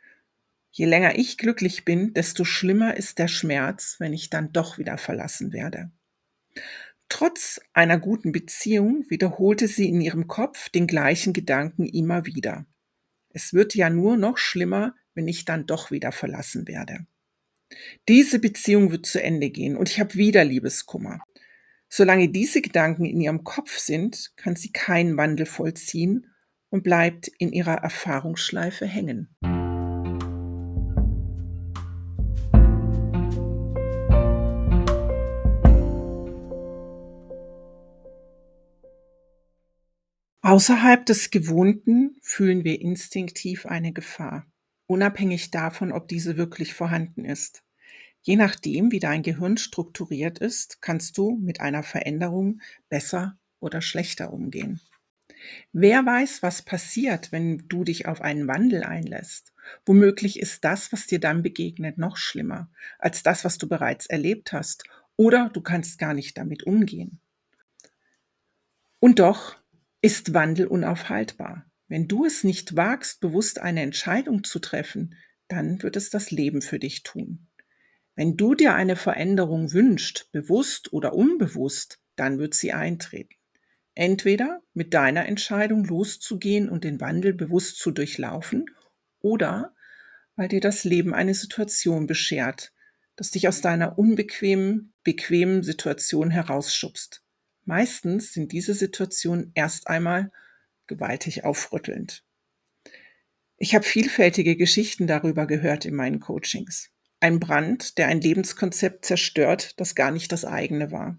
Je 0.73 0.85
länger 0.85 1.17
ich 1.17 1.39
glücklich 1.39 1.87
bin, 1.87 2.13
desto 2.13 2.45
schlimmer 2.45 2.99
ist 2.99 3.19
der 3.19 3.29
Schmerz, 3.29 3.97
wenn 3.99 4.13
ich 4.13 4.29
dann 4.29 4.53
doch 4.53 4.77
wieder 4.77 4.99
verlassen 4.99 5.55
werde. 5.55 5.91
Trotz 7.09 7.61
einer 7.73 7.99
guten 7.99 8.33
Beziehung 8.33 9.05
wiederholte 9.09 9.69
sie 9.69 9.89
in 9.89 10.01
ihrem 10.01 10.27
Kopf 10.27 10.69
den 10.69 10.87
gleichen 10.87 11.33
Gedanken 11.33 11.87
immer 11.87 12.27
wieder. 12.27 12.67
Es 13.31 13.53
wird 13.53 13.75
ja 13.75 13.91
nur 13.91 14.17
noch 14.17 14.39
schlimmer, 14.39 14.95
wenn 15.15 15.29
ich 15.29 15.45
dann 15.45 15.67
doch 15.67 15.91
wieder 15.91 16.13
verlassen 16.13 16.67
werde. 16.67 17.07
Diese 18.09 18.39
Beziehung 18.39 18.91
wird 18.91 19.07
zu 19.07 19.23
Ende 19.23 19.51
gehen 19.51 19.77
und 19.77 19.89
ich 19.89 20.01
habe 20.01 20.15
wieder 20.15 20.45
Liebeskummer. 20.45 21.21
Solange 21.89 22.29
diese 22.29 22.61
Gedanken 22.61 23.05
in 23.05 23.21
ihrem 23.21 23.45
Kopf 23.45 23.79
sind, 23.79 24.33
kann 24.37 24.57
sie 24.57 24.73
keinen 24.73 25.17
Wandel 25.17 25.47
vollziehen 25.47 26.27
und 26.71 26.83
bleibt 26.83 27.29
in 27.39 27.53
ihrer 27.53 27.77
Erfahrungsschleife 27.77 28.87
hängen. 28.87 29.37
Außerhalb 40.55 41.05
des 41.05 41.33
Gewohnten 41.33 42.17
fühlen 42.23 42.63
wir 42.63 42.81
instinktiv 42.81 43.67
eine 43.67 43.93
Gefahr, 43.93 44.47
unabhängig 44.87 45.51
davon, 45.51 45.91
ob 45.91 46.07
diese 46.07 46.37
wirklich 46.37 46.75
vorhanden 46.75 47.25
ist. 47.25 47.65
Je 48.23 48.37
nachdem, 48.37 48.93
wie 48.93 49.01
dein 49.01 49.25
Gehirn 49.25 49.57
strukturiert 49.57 50.39
ist, 50.39 50.81
kannst 50.81 51.19
du 51.19 51.37
mit 51.43 51.61
einer 51.61 51.83
Veränderung 51.83 52.61
besser 52.89 53.37
oder 53.59 53.81
schlechter 53.81 54.33
umgehen. 54.33 54.81
Wer 55.73 56.07
weiß, 56.07 56.45
was 56.45 56.63
passiert, 56.63 57.33
wenn 57.33 57.67
du 57.67 57.83
dich 57.83 58.07
auf 58.07 58.21
einen 58.21 58.47
Wandel 58.47 58.85
einlässt? 58.85 59.53
Womöglich 59.85 60.39
ist 60.39 60.63
das, 60.63 60.93
was 60.93 61.09
dir 61.09 61.19
dann 61.19 61.43
begegnet, 61.43 61.99
noch 61.99 62.17
schlimmer 62.17 62.71
als 63.01 63.25
das, 63.25 63.45
was 63.45 63.59
du 63.59 63.69
bereits 63.69 64.07
erlebt 64.07 64.53
hast, 64.53 64.85
oder 65.17 65.51
du 65.53 65.61
kannst 65.63 65.99
gar 65.99 66.15
nicht 66.15 66.39
damit 66.39 66.63
umgehen. 66.63 67.19
Und 69.01 69.19
doch 69.19 69.57
ist 70.05 70.35
Wandel 70.35 70.67
unaufhaltbar. 70.67 71.65
Wenn 71.89 72.09
du 72.09 72.27
es 72.27 72.45
nicht 72.45 72.77
wagst, 72.77 73.21
bewusst 73.21 73.59
eine 73.59 73.81
Entscheidung 73.81 74.45
zu 74.45 74.59
treffen, 74.59 75.15
dann 75.49 75.83
wird 75.83 75.97
es 75.97 76.11
das 76.11 76.31
Leben 76.31 76.61
für 76.61 76.79
dich 76.79 77.05
tun. 77.05 77.49
Wenn 78.15 78.37
du 78.37 78.55
dir 78.55 78.75
eine 78.75 78.97
Veränderung 78.97 79.73
wünschst, 79.73 80.31
bewusst 80.31 80.93
oder 80.93 81.15
unbewusst, 81.15 82.01
dann 82.17 82.39
wird 82.39 82.53
sie 82.53 82.75
eintreten. 82.75 83.35
Entweder 83.95 84.61
mit 84.75 84.93
deiner 84.93 85.25
Entscheidung 85.25 85.87
loszugehen 85.87 86.69
und 86.69 86.85
den 86.85 87.01
Wandel 87.01 87.33
bewusst 87.33 87.79
zu 87.79 87.91
durchlaufen 87.91 88.67
oder 89.21 89.75
weil 90.37 90.49
dir 90.49 90.61
das 90.61 90.85
Leben 90.85 91.15
eine 91.15 91.33
Situation 91.33 92.07
beschert, 92.07 92.75
das 93.17 93.31
dich 93.31 93.49
aus 93.49 93.63
deiner 93.63 93.99
unbequemen, 93.99 94.93
bequemen 95.03 95.63
Situation 95.63 96.31
herausschubst. 96.31 97.24
Meistens 97.65 98.33
sind 98.33 98.53
diese 98.53 98.75
Situationen 98.75 99.53
erst 99.55 99.89
einmal 99.89 100.31
gewaltig 100.87 101.45
aufrüttelnd. 101.45 102.25
Ich 103.57 103.75
habe 103.75 103.85
vielfältige 103.85 104.57
Geschichten 104.57 105.07
darüber 105.07 105.47
gehört 105.47 105.85
in 105.85 105.95
meinen 105.95 106.21
Coachings. 106.21 106.91
Ein 107.21 107.41
Brand, 107.41 107.97
der 107.97 108.09
ein 108.09 108.21
Lebenskonzept 108.21 109.05
zerstört, 109.07 109.81
das 109.81 109.95
gar 109.95 110.11
nicht 110.11 110.31
das 110.33 110.45
eigene 110.45 110.93
war. 110.93 111.19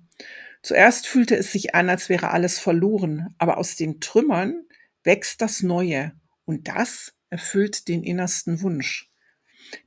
Zuerst 0.62 1.08
fühlte 1.08 1.36
es 1.36 1.52
sich 1.52 1.74
an, 1.74 1.90
als 1.90 2.10
wäre 2.10 2.32
alles 2.32 2.60
verloren, 2.60 3.34
aber 3.38 3.58
aus 3.58 3.76
den 3.76 4.00
Trümmern 4.02 4.66
wächst 5.04 5.42
das 5.42 5.64
Neue 5.64 6.14
und 6.44 6.68
das 6.68 7.14
erfüllt 7.30 7.88
den 7.88 8.04
innersten 8.04 8.62
Wunsch. 8.62 9.12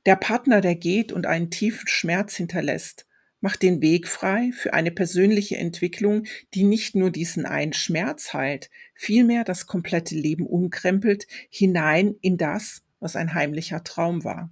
Der 0.05 0.15
Partner, 0.15 0.61
der 0.61 0.75
geht 0.75 1.11
und 1.11 1.25
einen 1.25 1.51
tiefen 1.51 1.87
Schmerz 1.87 2.35
hinterlässt, 2.35 3.07
macht 3.41 3.61
den 3.61 3.81
Weg 3.81 4.07
frei 4.07 4.51
für 4.53 4.73
eine 4.73 4.91
persönliche 4.91 5.57
Entwicklung, 5.57 6.25
die 6.53 6.63
nicht 6.63 6.95
nur 6.95 7.11
diesen 7.11 7.45
einen 7.45 7.73
Schmerz 7.73 8.33
heilt, 8.33 8.69
vielmehr 8.95 9.43
das 9.43 9.67
komplette 9.67 10.15
Leben 10.15 10.45
umkrempelt, 10.45 11.27
hinein 11.49 12.15
in 12.21 12.37
das, 12.37 12.83
was 12.99 13.15
ein 13.15 13.33
heimlicher 13.33 13.83
Traum 13.83 14.23
war. 14.23 14.51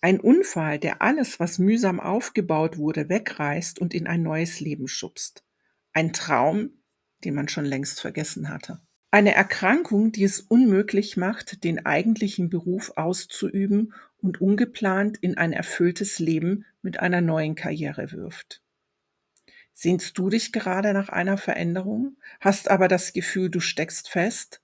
Ein 0.00 0.20
Unfall, 0.20 0.78
der 0.78 1.00
alles, 1.00 1.40
was 1.40 1.58
mühsam 1.58 1.98
aufgebaut 1.98 2.76
wurde, 2.76 3.08
wegreißt 3.08 3.78
und 3.78 3.94
in 3.94 4.06
ein 4.06 4.22
neues 4.22 4.60
Leben 4.60 4.86
schubst. 4.86 5.44
Ein 5.94 6.12
Traum, 6.12 6.70
den 7.24 7.34
man 7.34 7.48
schon 7.48 7.64
längst 7.64 8.00
vergessen 8.00 8.50
hatte. 8.50 8.80
Eine 9.14 9.32
Erkrankung, 9.32 10.10
die 10.10 10.24
es 10.24 10.40
unmöglich 10.40 11.16
macht, 11.16 11.62
den 11.62 11.86
eigentlichen 11.86 12.50
Beruf 12.50 12.94
auszuüben 12.96 13.94
und 14.20 14.40
ungeplant 14.40 15.18
in 15.18 15.38
ein 15.38 15.52
erfülltes 15.52 16.18
Leben 16.18 16.64
mit 16.82 16.98
einer 16.98 17.20
neuen 17.20 17.54
Karriere 17.54 18.10
wirft. 18.10 18.60
Sehnst 19.72 20.18
du 20.18 20.30
dich 20.30 20.52
gerade 20.52 20.92
nach 20.92 21.10
einer 21.10 21.38
Veränderung, 21.38 22.16
hast 22.40 22.68
aber 22.68 22.88
das 22.88 23.12
Gefühl, 23.12 23.50
du 23.50 23.60
steckst 23.60 24.08
fest? 24.08 24.60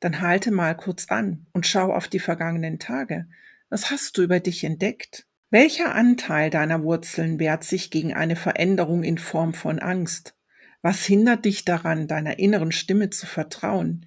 Dann 0.00 0.20
halte 0.20 0.50
mal 0.50 0.76
kurz 0.76 1.06
an 1.06 1.46
und 1.52 1.64
schau 1.64 1.92
auf 1.92 2.08
die 2.08 2.18
vergangenen 2.18 2.80
Tage. 2.80 3.28
Was 3.68 3.92
hast 3.92 4.18
du 4.18 4.22
über 4.24 4.40
dich 4.40 4.64
entdeckt? 4.64 5.28
Welcher 5.50 5.94
Anteil 5.94 6.50
deiner 6.50 6.82
Wurzeln 6.82 7.38
wehrt 7.38 7.62
sich 7.62 7.92
gegen 7.92 8.12
eine 8.12 8.34
Veränderung 8.34 9.04
in 9.04 9.18
Form 9.18 9.54
von 9.54 9.78
Angst? 9.78 10.34
Was 10.82 11.04
hindert 11.06 11.44
dich 11.44 11.64
daran, 11.64 12.08
deiner 12.08 12.40
inneren 12.40 12.72
Stimme 12.72 13.10
zu 13.10 13.26
vertrauen? 13.26 14.06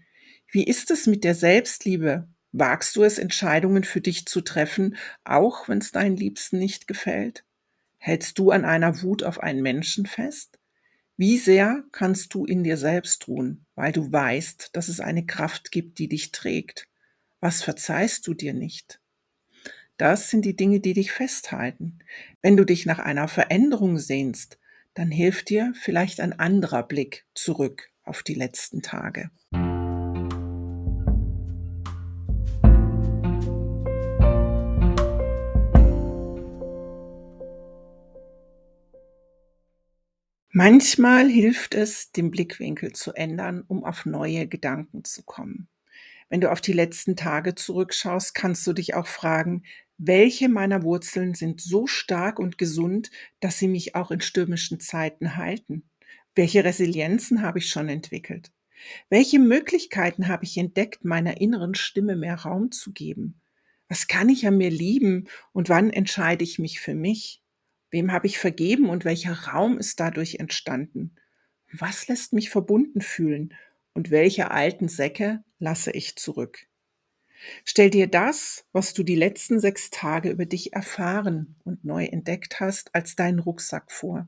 Wie 0.51 0.65
ist 0.65 0.91
es 0.91 1.08
mit 1.08 1.24
der 1.24 1.34
Selbstliebe? 1.34 2.27
Wagst 2.51 2.96
du 2.96 3.03
es, 3.03 3.17
Entscheidungen 3.17 3.84
für 3.84 4.01
dich 4.01 4.25
zu 4.25 4.41
treffen, 4.41 4.98
auch 5.24 5.67
wenn 5.67 5.79
es 5.79 5.91
deinen 5.91 6.17
Liebsten 6.17 6.60
nicht 6.60 6.88
gefällt? 6.88 7.46
Hältst 7.98 8.38
du 8.39 8.51
an 8.51 8.65
einer 8.65 9.01
Wut 9.01 9.24
auf 9.24 9.41
einen 9.41 9.62
Menschen 9.62 10.05
fest? 10.05 10.60
Wie 11.17 11.38
sehr 11.38 11.84
kannst 11.94 12.34
du 12.34 12.46
in 12.46 12.63
dir 12.63 12.77
selbst 12.77 13.27
ruhen, 13.29 13.65
weil 13.75 13.94
du 13.94 14.12
weißt, 14.12 14.72
dass 14.74 14.89
es 14.89 15.00
eine 15.00 15.25
Kraft 15.25 15.72
gibt, 15.72 15.98
die 15.98 16.10
dich 16.10 16.32
trägt? 16.32 16.89
Was 17.39 17.63
verzeihst 17.63 18.27
du 18.27 18.34
dir 18.34 18.53
nicht? 18.53 19.00
Das 19.98 20.29
sind 20.29 20.44
die 20.44 20.58
Dinge, 20.58 20.82
die 20.82 20.94
dich 20.94 21.13
festhalten. 21.13 22.00
Wenn 22.41 22.58
du 22.58 22.65
dich 22.65 22.86
nach 22.86 23.00
einer 23.00 23.29
Veränderung 23.29 23.98
sehnst, 23.98 24.60
dann 24.95 25.11
hilft 25.11 25.49
dir 25.49 25.73
vielleicht 25.75 26.21
ein 26.21 26.33
anderer 26.39 26.81
Blick 26.81 27.25
zurück 27.35 27.91
auf 28.03 28.23
die 28.23 28.33
letzten 28.33 28.81
Tage. 28.81 29.29
Manchmal 40.57 41.27
hilft 41.27 41.75
es, 41.75 42.13
den 42.13 42.31
Blickwinkel 42.31 42.93
zu 42.93 43.11
ändern, 43.11 43.65
um 43.67 43.83
auf 43.83 44.05
neue 44.05 44.47
Gedanken 44.47 45.03
zu 45.03 45.23
kommen. 45.23 45.67
Wenn 46.29 46.39
du 46.39 46.49
auf 46.49 46.61
die 46.61 46.71
letzten 46.71 47.17
Tage 47.17 47.55
zurückschaust, 47.55 48.33
kannst 48.33 48.65
du 48.65 48.71
dich 48.71 48.93
auch 48.93 49.07
fragen, 49.07 49.63
Welche 49.97 50.49
meiner 50.49 50.83
Wurzeln 50.83 51.35
sind 51.35 51.61
so 51.61 51.87
stark 51.87 52.39
und 52.39 52.57
gesund, 52.57 53.11
dass 53.39 53.57
sie 53.57 53.69
mich 53.69 53.95
auch 53.95 54.11
in 54.11 54.19
stürmischen 54.19 54.79
Zeiten 54.79 55.37
halten? 55.37 55.89
Welche 56.35 56.65
Resilienzen 56.65 57.41
habe 57.41 57.59
ich 57.59 57.69
schon 57.69 57.87
entwickelt? 57.87 58.51
Welche 59.09 59.39
Möglichkeiten 59.39 60.27
habe 60.27 60.43
ich 60.43 60.57
entdeckt, 60.57 61.05
meiner 61.05 61.39
inneren 61.39 61.75
Stimme 61.75 62.17
mehr 62.17 62.35
Raum 62.35 62.71
zu 62.71 62.91
geben? 62.91 63.39
Was 63.87 64.07
kann 64.07 64.27
ich 64.27 64.45
an 64.45 64.57
mir 64.57 64.69
lieben 64.69 65.27
und 65.53 65.69
wann 65.69 65.91
entscheide 65.91 66.43
ich 66.43 66.59
mich 66.59 66.81
für 66.81 66.95
mich? 66.95 67.41
Wem 67.89 68.11
habe 68.11 68.27
ich 68.27 68.37
vergeben 68.37 68.89
und 68.89 69.05
welcher 69.05 69.33
Raum 69.33 69.77
ist 69.77 70.01
dadurch 70.01 70.35
entstanden? 70.35 71.15
Was 71.71 72.09
lässt 72.09 72.33
mich 72.33 72.49
verbunden 72.49 72.99
fühlen 72.99 73.53
und 73.93 74.11
welche 74.11 74.51
alten 74.51 74.89
Säcke 74.89 75.43
lasse 75.59 75.91
ich 75.91 76.17
zurück? 76.17 76.67
Stell 77.63 77.89
dir 77.89 78.08
das, 78.08 78.65
was 78.72 78.94
du 78.94 79.04
die 79.04 79.15
letzten 79.15 79.60
sechs 79.60 79.89
Tage 79.89 80.30
über 80.30 80.46
dich 80.46 80.74
erfahren 80.74 81.56
und 81.63 81.84
neu 81.84 82.06
entdeckt 82.06 82.60
hast, 82.60 82.94
als 82.96 83.15
deinen 83.15 83.39
Rucksack 83.39 83.92
vor, 83.92 84.27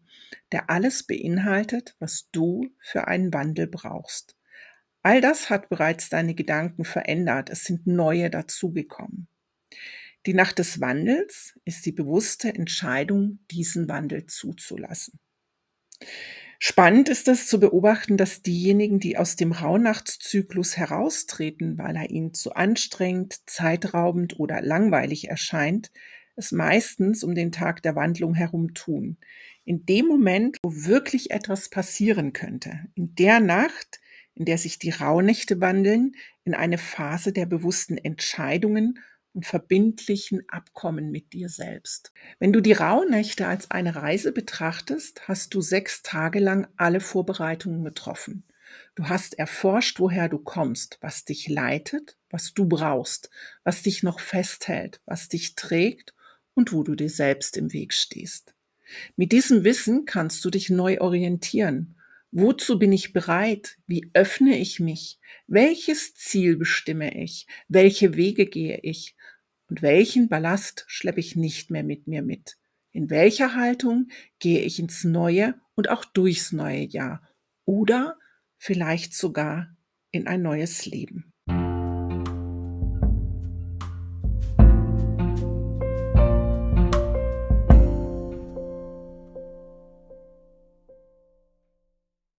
der 0.51 0.69
alles 0.69 1.03
beinhaltet, 1.03 1.95
was 1.99 2.29
du 2.31 2.69
für 2.79 3.07
einen 3.07 3.33
Wandel 3.33 3.67
brauchst. 3.67 4.35
All 5.03 5.21
das 5.21 5.49
hat 5.49 5.69
bereits 5.69 6.09
deine 6.09 6.35
Gedanken 6.35 6.83
verändert, 6.83 7.49
es 7.49 7.63
sind 7.63 7.87
neue 7.87 8.29
dazugekommen. 8.29 9.27
Die 10.25 10.33
Nacht 10.33 10.59
des 10.59 10.81
Wandels 10.81 11.57
ist 11.63 11.85
die 11.85 11.93
bewusste 11.93 12.53
Entscheidung, 12.53 13.39
diesen 13.49 13.87
Wandel 13.87 14.25
zuzulassen. 14.25 15.19
Spannend 16.59 17.07
ist 17.07 17.27
es 17.27 17.47
zu 17.47 17.59
beobachten, 17.59 18.17
dass 18.17 18.41
diejenigen, 18.41 18.99
die 18.99 19.17
aus 19.17 19.35
dem 19.35 19.51
Rauhnachtszyklus 19.51 20.75
heraustreten, 20.75 21.77
weil 21.77 21.95
er 21.95 22.09
ihnen 22.09 22.33
zu 22.33 22.53
anstrengend, 22.53 23.47
zeitraubend 23.47 24.39
oder 24.39 24.61
langweilig 24.61 25.29
erscheint, 25.29 25.91
es 26.35 26.51
meistens 26.51 27.23
um 27.23 27.35
den 27.35 27.51
Tag 27.51 27.83
der 27.83 27.95
Wandlung 27.95 28.33
herum 28.33 28.73
tun. 28.73 29.17
In 29.65 29.85
dem 29.85 30.07
Moment, 30.07 30.57
wo 30.63 30.71
wirklich 30.73 31.31
etwas 31.31 31.69
passieren 31.69 32.33
könnte. 32.33 32.87
In 32.95 33.13
der 33.15 33.39
Nacht, 33.39 33.99
in 34.33 34.45
der 34.45 34.57
sich 34.57 34.79
die 34.79 34.91
Rauhnächte 34.91 35.61
wandeln, 35.61 36.15
in 36.43 36.53
eine 36.53 36.77
Phase 36.77 37.33
der 37.33 37.45
bewussten 37.45 37.97
Entscheidungen 37.97 38.99
und 39.37 39.45
verbindlichen 39.45 40.41
Abkommen 40.49 41.11
mit 41.11 41.31
dir 41.31 41.47
selbst. 41.47 42.11
Wenn 42.39 42.51
du 42.51 42.59
die 42.59 42.73
Rauhnächte 42.73 43.45
als 43.45 43.69
eine 43.69 43.95
Reise 43.95 44.31
betrachtest, 44.31 45.27
hast 45.27 45.53
du 45.53 45.61
sechs 45.61 46.01
Tage 46.01 46.39
lang 46.39 46.67
alle 46.75 46.99
Vorbereitungen 46.99 47.83
getroffen. 47.83 48.45
Du 48.95 49.09
hast 49.09 49.37
erforscht, 49.37 49.99
woher 49.99 50.27
du 50.27 50.39
kommst, 50.39 50.97
was 51.01 51.23
dich 51.23 51.49
leitet, 51.49 52.17
was 52.31 52.55
du 52.55 52.65
brauchst, 52.65 53.29
was 53.63 53.83
dich 53.83 54.01
noch 54.01 54.19
festhält, 54.19 55.01
was 55.05 55.29
dich 55.29 55.53
trägt 55.53 56.15
und 56.55 56.73
wo 56.73 56.81
du 56.81 56.95
dir 56.95 57.11
selbst 57.11 57.57
im 57.57 57.71
Weg 57.73 57.93
stehst. 57.93 58.55
Mit 59.17 59.31
diesem 59.31 59.63
Wissen 59.63 60.05
kannst 60.05 60.43
du 60.45 60.49
dich 60.49 60.71
neu 60.71 60.99
orientieren. 60.99 61.95
Wozu 62.31 62.79
bin 62.79 62.91
ich 62.91 63.13
bereit? 63.13 63.77
Wie 63.85 64.09
öffne 64.13 64.57
ich 64.57 64.79
mich? 64.79 65.19
Welches 65.45 66.15
Ziel 66.15 66.57
bestimme 66.57 67.15
ich? 67.23 67.45
Welche 67.67 68.15
Wege 68.15 68.47
gehe 68.47 68.79
ich? 68.81 69.15
Und 69.69 69.81
welchen 69.81 70.29
Ballast 70.29 70.85
schleppe 70.87 71.19
ich 71.19 71.35
nicht 71.35 71.71
mehr 71.71 71.83
mit 71.83 72.07
mir 72.07 72.21
mit? 72.21 72.57
In 72.91 73.09
welcher 73.09 73.53
Haltung 73.53 74.07
gehe 74.39 74.61
ich 74.61 74.79
ins 74.79 75.03
neue 75.03 75.55
und 75.75 75.89
auch 75.89 76.05
durchs 76.05 76.53
neue 76.53 76.85
Jahr? 76.85 77.21
Oder 77.65 78.17
vielleicht 78.57 79.13
sogar 79.13 79.75
in 80.11 80.25
ein 80.25 80.41
neues 80.41 80.85
Leben. 80.85 81.33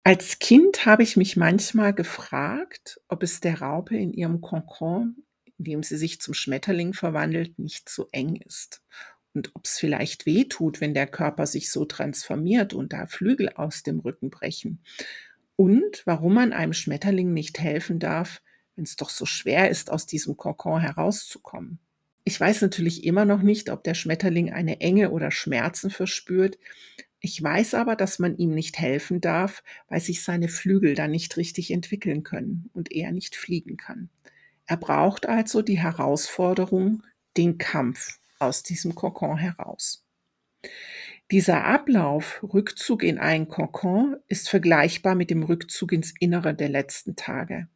Als 0.05 0.39
Kind 0.39 0.85
habe 0.85 1.03
ich 1.03 1.17
mich 1.17 1.35
manchmal 1.35 1.93
gefragt, 1.93 3.01
ob 3.09 3.23
es 3.23 3.41
der 3.41 3.59
Raupe 3.59 3.97
in 3.97 4.13
ihrem 4.13 4.39
Kokon 4.39 5.26
indem 5.57 5.83
sie 5.83 5.97
sich 5.97 6.21
zum 6.21 6.33
Schmetterling 6.33 6.93
verwandelt, 6.93 7.59
nicht 7.59 7.89
so 7.89 8.07
eng 8.11 8.35
ist. 8.35 8.81
Und 9.33 9.51
ob 9.55 9.65
es 9.65 9.77
vielleicht 9.77 10.25
weh 10.25 10.45
tut, 10.45 10.81
wenn 10.81 10.93
der 10.93 11.07
Körper 11.07 11.45
sich 11.45 11.71
so 11.71 11.85
transformiert 11.85 12.73
und 12.73 12.93
da 12.93 13.05
Flügel 13.07 13.49
aus 13.49 13.83
dem 13.83 13.99
Rücken 13.99 14.29
brechen. 14.29 14.79
Und 15.55 16.03
warum 16.05 16.33
man 16.33 16.53
einem 16.53 16.73
Schmetterling 16.73 17.33
nicht 17.33 17.59
helfen 17.59 17.99
darf, 17.99 18.41
wenn 18.75 18.83
es 18.83 18.95
doch 18.95 19.09
so 19.09 19.25
schwer 19.25 19.69
ist, 19.69 19.91
aus 19.91 20.05
diesem 20.05 20.37
Kokon 20.37 20.81
herauszukommen. 20.81 21.79
Ich 22.23 22.39
weiß 22.39 22.61
natürlich 22.61 23.03
immer 23.03 23.25
noch 23.25 23.41
nicht, 23.41 23.69
ob 23.69 23.83
der 23.83 23.93
Schmetterling 23.93 24.51
eine 24.51 24.81
Enge 24.81 25.11
oder 25.11 25.31
Schmerzen 25.31 25.89
verspürt. 25.89 26.57
Ich 27.19 27.41
weiß 27.41 27.73
aber, 27.73 27.95
dass 27.95 28.19
man 28.19 28.37
ihm 28.37 28.53
nicht 28.53 28.77
helfen 28.77 29.21
darf, 29.21 29.63
weil 29.87 30.01
sich 30.01 30.23
seine 30.23 30.47
Flügel 30.47 30.93
dann 30.93 31.11
nicht 31.11 31.37
richtig 31.37 31.71
entwickeln 31.71 32.23
können 32.23 32.69
und 32.73 32.91
er 32.91 33.11
nicht 33.11 33.35
fliegen 33.35 33.77
kann. 33.77 34.09
Er 34.67 34.77
braucht 34.77 35.25
also 35.25 35.61
die 35.61 35.79
Herausforderung, 35.79 37.03
den 37.37 37.57
Kampf 37.57 38.19
aus 38.37 38.63
diesem 38.63 38.95
Kokon 38.95 39.37
heraus. 39.37 40.05
Dieser 41.31 41.63
Ablauf, 41.65 42.43
Rückzug 42.43 43.03
in 43.03 43.17
einen 43.17 43.47
Kokon, 43.47 44.17
ist 44.27 44.49
vergleichbar 44.49 45.15
mit 45.15 45.29
dem 45.29 45.43
Rückzug 45.43 45.93
ins 45.93 46.13
Innere 46.19 46.53
der 46.53 46.69
letzten 46.69 47.15
Tage. 47.15 47.67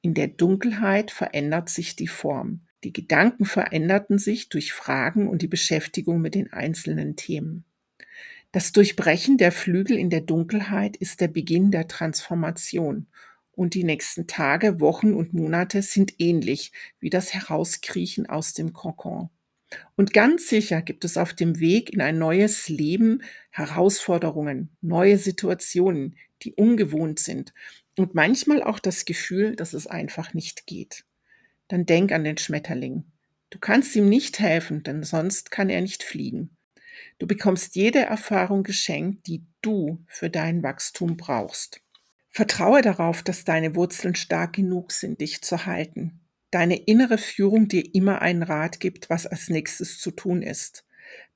In 0.00 0.14
der 0.14 0.28
Dunkelheit 0.28 1.10
verändert 1.10 1.68
sich 1.68 1.96
die 1.96 2.08
Form. 2.08 2.66
Die 2.82 2.92
Gedanken 2.92 3.44
veränderten 3.44 4.18
sich 4.18 4.48
durch 4.48 4.72
Fragen 4.72 5.28
und 5.28 5.42
die 5.42 5.48
Beschäftigung 5.48 6.20
mit 6.20 6.34
den 6.34 6.52
einzelnen 6.52 7.14
Themen. 7.14 7.64
Das 8.50 8.72
Durchbrechen 8.72 9.38
der 9.38 9.52
Flügel 9.52 9.96
in 9.96 10.10
der 10.10 10.20
Dunkelheit 10.20 10.96
ist 10.96 11.20
der 11.20 11.28
Beginn 11.28 11.70
der 11.70 11.88
Transformation 11.88 13.06
und 13.52 13.74
die 13.74 13.84
nächsten 13.84 14.26
Tage, 14.26 14.80
Wochen 14.80 15.14
und 15.14 15.34
Monate 15.34 15.82
sind 15.82 16.14
ähnlich 16.18 16.72
wie 17.00 17.10
das 17.10 17.34
Herauskriechen 17.34 18.26
aus 18.28 18.54
dem 18.54 18.72
Kokon. 18.72 19.30
Und 19.96 20.12
ganz 20.12 20.48
sicher 20.48 20.82
gibt 20.82 21.04
es 21.04 21.16
auf 21.16 21.32
dem 21.32 21.58
Weg 21.58 21.92
in 21.92 22.00
ein 22.00 22.18
neues 22.18 22.68
Leben 22.68 23.22
Herausforderungen, 23.50 24.70
neue 24.80 25.18
Situationen, 25.18 26.16
die 26.42 26.54
ungewohnt 26.54 27.20
sind 27.20 27.54
und 27.96 28.14
manchmal 28.14 28.62
auch 28.62 28.78
das 28.78 29.04
Gefühl, 29.04 29.56
dass 29.56 29.74
es 29.74 29.86
einfach 29.86 30.34
nicht 30.34 30.66
geht. 30.66 31.04
Dann 31.68 31.86
denk 31.86 32.12
an 32.12 32.24
den 32.24 32.38
Schmetterling. 32.38 33.04
Du 33.50 33.58
kannst 33.58 33.94
ihm 33.96 34.08
nicht 34.08 34.38
helfen, 34.38 34.82
denn 34.82 35.02
sonst 35.02 35.50
kann 35.50 35.68
er 35.68 35.80
nicht 35.80 36.02
fliegen. 36.02 36.56
Du 37.18 37.26
bekommst 37.26 37.76
jede 37.76 38.00
Erfahrung 38.00 38.62
geschenkt, 38.62 39.26
die 39.26 39.44
du 39.60 40.02
für 40.06 40.30
dein 40.30 40.62
Wachstum 40.62 41.16
brauchst. 41.16 41.80
Vertraue 42.34 42.80
darauf, 42.80 43.22
dass 43.22 43.44
deine 43.44 43.74
Wurzeln 43.74 44.14
stark 44.14 44.54
genug 44.54 44.92
sind, 44.92 45.20
dich 45.20 45.42
zu 45.42 45.66
halten. 45.66 46.20
Deine 46.50 46.76
innere 46.76 47.18
Führung 47.18 47.68
dir 47.68 47.94
immer 47.94 48.22
einen 48.22 48.42
Rat 48.42 48.80
gibt, 48.80 49.10
was 49.10 49.26
als 49.26 49.50
nächstes 49.50 49.98
zu 49.98 50.10
tun 50.10 50.40
ist. 50.40 50.86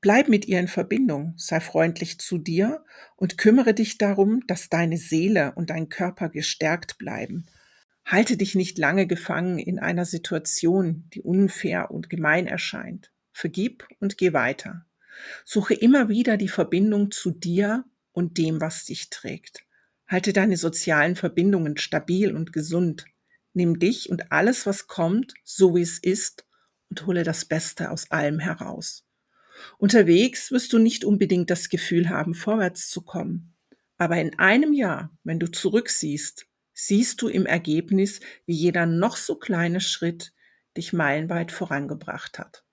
Bleib 0.00 0.28
mit 0.28 0.46
ihr 0.46 0.58
in 0.58 0.68
Verbindung, 0.68 1.34
sei 1.36 1.60
freundlich 1.60 2.18
zu 2.18 2.38
dir 2.38 2.82
und 3.16 3.36
kümmere 3.36 3.74
dich 3.74 3.98
darum, 3.98 4.46
dass 4.46 4.70
deine 4.70 4.96
Seele 4.96 5.52
und 5.54 5.68
dein 5.68 5.90
Körper 5.90 6.30
gestärkt 6.30 6.96
bleiben. 6.96 7.44
Halte 8.06 8.38
dich 8.38 8.54
nicht 8.54 8.78
lange 8.78 9.06
gefangen 9.06 9.58
in 9.58 9.78
einer 9.78 10.06
Situation, 10.06 11.10
die 11.12 11.20
unfair 11.20 11.90
und 11.90 12.08
gemein 12.08 12.46
erscheint. 12.46 13.12
Vergib 13.32 13.86
und 14.00 14.16
geh 14.16 14.32
weiter. 14.32 14.86
Suche 15.44 15.74
immer 15.74 16.08
wieder 16.08 16.38
die 16.38 16.48
Verbindung 16.48 17.10
zu 17.10 17.32
dir 17.32 17.84
und 18.12 18.38
dem, 18.38 18.62
was 18.62 18.86
dich 18.86 19.10
trägt. 19.10 19.65
Halte 20.08 20.32
deine 20.32 20.56
sozialen 20.56 21.16
Verbindungen 21.16 21.76
stabil 21.76 22.34
und 22.34 22.52
gesund. 22.52 23.06
Nimm 23.54 23.78
dich 23.78 24.10
und 24.10 24.32
alles, 24.32 24.66
was 24.66 24.86
kommt, 24.86 25.34
so 25.42 25.74
wie 25.74 25.82
es 25.82 25.98
ist 25.98 26.46
und 26.90 27.06
hole 27.06 27.24
das 27.24 27.44
Beste 27.44 27.90
aus 27.90 28.10
allem 28.10 28.38
heraus. 28.38 29.04
Unterwegs 29.78 30.50
wirst 30.50 30.72
du 30.72 30.78
nicht 30.78 31.04
unbedingt 31.04 31.50
das 31.50 31.68
Gefühl 31.68 32.08
haben, 32.08 32.34
vorwärts 32.34 32.90
zu 32.90 33.02
kommen. 33.02 33.54
Aber 33.96 34.18
in 34.18 34.38
einem 34.38 34.72
Jahr, 34.74 35.16
wenn 35.24 35.38
du 35.38 35.50
zurücksiehst, 35.50 36.46
siehst 36.74 37.22
du 37.22 37.28
im 37.28 37.46
Ergebnis, 37.46 38.20
wie 38.44 38.54
jeder 38.54 38.84
noch 38.84 39.16
so 39.16 39.36
kleine 39.36 39.80
Schritt 39.80 40.34
dich 40.76 40.92
meilenweit 40.92 41.50
vorangebracht 41.50 42.38
hat. 42.38 42.65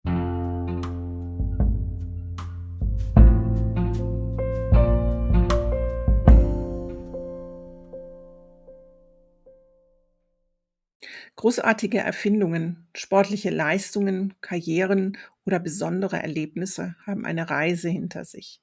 Großartige 11.43 11.97
Erfindungen, 11.97 12.87
sportliche 12.95 13.49
Leistungen, 13.49 14.33
Karrieren 14.39 15.17
oder 15.43 15.59
besondere 15.59 16.21
Erlebnisse 16.21 16.95
haben 17.05 17.25
eine 17.25 17.49
Reise 17.49 17.89
hinter 17.89 18.23
sich. 18.23 18.61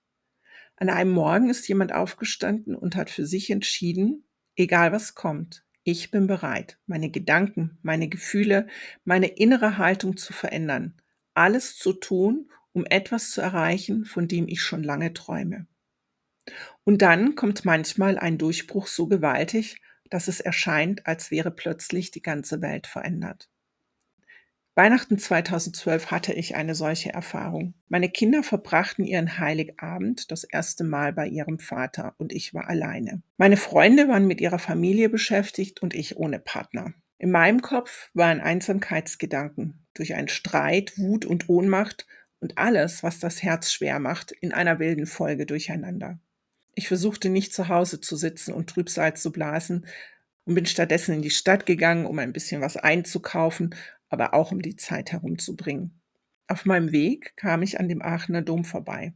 An 0.77 0.89
einem 0.89 1.11
Morgen 1.11 1.51
ist 1.51 1.69
jemand 1.69 1.93
aufgestanden 1.93 2.75
und 2.75 2.97
hat 2.97 3.11
für 3.11 3.27
sich 3.27 3.51
entschieden, 3.51 4.25
egal 4.57 4.93
was 4.93 5.15
kommt, 5.15 5.63
ich 5.85 6.11
bin 6.11 6.27
bereit, 6.27 6.79
meine 6.87 7.11
Gedanken, 7.11 7.77
meine 7.83 8.09
Gefühle, 8.09 8.67
meine 9.05 9.27
innere 9.27 9.77
Haltung 9.77 10.17
zu 10.17 10.33
verändern. 10.33 10.95
alles 11.35 11.77
zu 11.77 11.93
tun, 11.93 12.51
um 12.73 12.87
etwas 12.87 13.31
zu 13.31 13.43
erreichen, 13.43 14.07
von 14.07 14.27
dem 14.27 14.49
ich 14.49 14.63
schon 14.63 14.83
lange 14.83 15.13
träume. 15.13 15.67
Und 16.85 17.03
dann 17.03 17.35
kommt 17.35 17.67
manchmal 17.67 18.19
ein 18.19 18.39
Durchbruch 18.39 18.87
so 18.87 19.07
gewaltig, 19.07 19.83
dass 20.11 20.29
es 20.29 20.41
erscheint, 20.41 21.07
als 21.07 21.31
wäre 21.31 21.51
plötzlich 21.51 22.11
die 22.11 22.23
ganze 22.23 22.61
Welt 22.61 22.87
verändert. 22.87 23.49
Weihnachten 24.77 25.19
2012 25.19 26.11
hatte 26.11 26.33
ich 26.33 26.55
eine 26.55 26.75
solche 26.75 27.13
Erfahrung. 27.13 27.75
Meine 27.89 28.09
Kinder 28.09 28.43
verbrachten 28.43 29.05
ihren 29.05 29.39
Heiligabend 29.39 30.31
das 30.31 30.45
erste 30.45 30.85
Mal 30.85 31.13
bei 31.13 31.27
ihrem 31.27 31.59
Vater 31.59 32.15
und 32.19 32.33
ich 32.33 32.55
war 32.55 32.69
alleine. 32.69 33.23
Meine 33.37 33.57
Freunde 33.57 34.09
waren 34.09 34.27
mit 34.27 34.41
ihrer 34.41 34.61
Familie 34.61 35.09
beschäftigt 35.09 35.83
und 35.83 35.93
ich 35.93 36.17
ohne 36.17 36.39
Partner. 36.39 36.95
In 37.19 37.31
meinem 37.31 37.61
Kopf 37.61 38.11
waren 38.15 38.41
Einsamkeitsgedanken 38.41 39.87
durch 39.93 40.15
einen 40.15 40.29
Streit, 40.29 40.97
Wut 40.97 41.27
und 41.27 41.49
Ohnmacht 41.49 42.07
und 42.39 42.57
alles, 42.57 43.03
was 43.03 43.19
das 43.19 43.43
Herz 43.43 43.71
schwer 43.71 43.99
macht, 43.99 44.33
in 44.33 44.53
einer 44.53 44.79
wilden 44.79 45.07
Folge 45.07 45.47
durcheinander. 45.47 46.19
Ich 46.81 46.89
versuchte 46.89 47.29
nicht 47.29 47.53
zu 47.53 47.69
Hause 47.69 48.01
zu 48.01 48.17
sitzen 48.17 48.55
und 48.55 48.71
Trübsal 48.71 49.15
zu 49.15 49.33
blasen 49.33 49.87
und 50.45 50.55
bin 50.55 50.65
stattdessen 50.65 51.15
in 51.17 51.21
die 51.21 51.29
Stadt 51.29 51.67
gegangen, 51.67 52.07
um 52.07 52.19
ein 52.19 52.33
bisschen 52.33 52.63
was 52.63 52.79
einzukaufen, 52.79 53.75
aber 54.09 54.33
auch 54.33 54.51
um 54.51 54.63
die 54.63 54.77
Zeit 54.77 55.13
herumzubringen. 55.13 56.01
Auf 56.49 56.65
meinem 56.65 56.91
Weg 56.91 57.37
kam 57.37 57.61
ich 57.61 57.79
an 57.79 57.91
dem 57.91 58.01
Aachener 58.01 58.41
Dom 58.41 58.65
vorbei. 58.65 59.13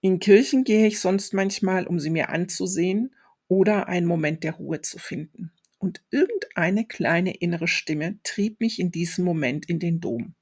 In 0.00 0.18
Kirchen 0.18 0.64
gehe 0.64 0.86
ich 0.86 0.98
sonst 0.98 1.34
manchmal, 1.34 1.86
um 1.86 2.00
sie 2.00 2.08
mir 2.08 2.30
anzusehen 2.30 3.14
oder 3.48 3.86
einen 3.86 4.06
Moment 4.06 4.42
der 4.42 4.54
Ruhe 4.54 4.80
zu 4.80 4.98
finden. 4.98 5.52
Und 5.76 6.02
irgendeine 6.10 6.86
kleine 6.86 7.36
innere 7.36 7.68
Stimme 7.68 8.18
trieb 8.22 8.60
mich 8.60 8.78
in 8.78 8.90
diesem 8.90 9.26
Moment 9.26 9.68
in 9.68 9.78
den 9.78 10.00
Dom. 10.00 10.36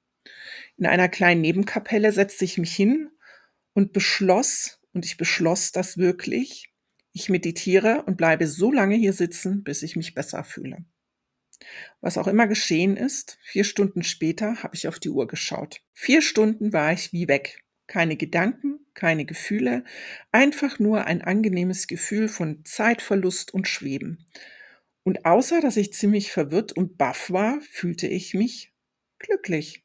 In 0.76 0.86
einer 0.86 1.08
kleinen 1.08 1.40
Nebenkapelle 1.40 2.12
setzte 2.12 2.44
ich 2.44 2.56
mich 2.56 2.72
hin 2.72 3.10
und 3.72 3.92
beschloss, 3.92 4.75
und 4.96 5.04
ich 5.04 5.18
beschloss 5.18 5.72
das 5.72 5.98
wirklich, 5.98 6.72
ich 7.12 7.28
meditiere 7.28 8.04
und 8.04 8.16
bleibe 8.16 8.46
so 8.46 8.72
lange 8.72 8.96
hier 8.96 9.12
sitzen, 9.12 9.62
bis 9.62 9.82
ich 9.82 9.94
mich 9.94 10.14
besser 10.14 10.42
fühle. 10.42 10.86
Was 12.00 12.16
auch 12.16 12.26
immer 12.26 12.46
geschehen 12.46 12.96
ist, 12.96 13.38
vier 13.42 13.64
Stunden 13.64 14.02
später 14.02 14.62
habe 14.62 14.74
ich 14.74 14.88
auf 14.88 14.98
die 14.98 15.10
Uhr 15.10 15.26
geschaut. 15.26 15.82
Vier 15.92 16.22
Stunden 16.22 16.72
war 16.72 16.94
ich 16.94 17.12
wie 17.12 17.28
weg. 17.28 17.62
Keine 17.86 18.16
Gedanken, 18.16 18.86
keine 18.94 19.26
Gefühle, 19.26 19.84
einfach 20.32 20.78
nur 20.78 21.04
ein 21.04 21.20
angenehmes 21.20 21.88
Gefühl 21.88 22.28
von 22.28 22.64
Zeitverlust 22.64 23.52
und 23.52 23.68
Schweben. 23.68 24.26
Und 25.04 25.26
außer 25.26 25.60
dass 25.60 25.76
ich 25.76 25.92
ziemlich 25.92 26.32
verwirrt 26.32 26.72
und 26.72 26.96
baff 26.96 27.30
war, 27.30 27.60
fühlte 27.70 28.08
ich 28.08 28.32
mich 28.32 28.72
glücklich, 29.18 29.84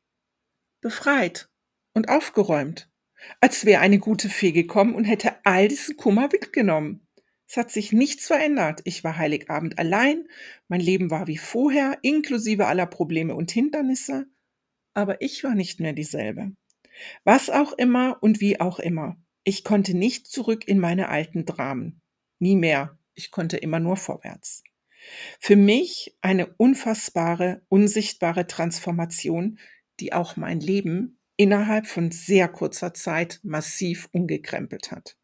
befreit 0.79 1.49
und 1.93 2.07
aufgeräumt, 2.07 2.90
als 3.39 3.65
wäre 3.65 3.81
eine 3.81 3.99
gute 3.99 4.29
Fee 4.29 4.51
gekommen 4.51 4.95
und 4.95 5.05
hätte 5.05 5.33
all 5.43 5.67
diesen 5.67 5.97
Kummer 5.97 6.29
mitgenommen. 6.31 7.07
Es 7.47 7.57
hat 7.57 7.69
sich 7.69 7.91
nichts 7.91 8.27
verändert. 8.27 8.81
Ich 8.85 9.03
war 9.03 9.17
Heiligabend 9.17 9.77
allein, 9.77 10.25
mein 10.69 10.79
Leben 10.79 11.11
war 11.11 11.27
wie 11.27 11.37
vorher, 11.37 11.97
inklusive 12.01 12.67
aller 12.67 12.85
Probleme 12.85 13.35
und 13.35 13.51
Hindernisse, 13.51 14.27
aber 14.93 15.21
ich 15.21 15.43
war 15.43 15.55
nicht 15.55 15.79
mehr 15.79 15.93
dieselbe. 15.93 16.51
Was 17.23 17.49
auch 17.49 17.73
immer 17.73 18.17
und 18.21 18.41
wie 18.41 18.59
auch 18.59 18.79
immer. 18.79 19.17
Ich 19.43 19.63
konnte 19.63 19.95
nicht 19.95 20.27
zurück 20.27 20.67
in 20.67 20.79
meine 20.79 21.09
alten 21.09 21.45
Dramen. 21.45 22.01
Nie 22.39 22.55
mehr. 22.55 22.97
Ich 23.15 23.31
konnte 23.31 23.57
immer 23.57 23.79
nur 23.79 23.97
vorwärts. 23.97 24.63
Für 25.39 25.55
mich 25.55 26.15
eine 26.21 26.47
unfassbare, 26.57 27.63
unsichtbare 27.69 28.47
Transformation, 28.47 29.59
die 29.99 30.13
auch 30.13 30.37
mein 30.37 30.59
Leben 30.59 31.20
innerhalb 31.41 31.87
von 31.87 32.11
sehr 32.11 32.47
kurzer 32.47 32.93
Zeit 32.93 33.39
massiv 33.41 34.07
umgekrempelt 34.11 34.91
hat. 34.91 35.17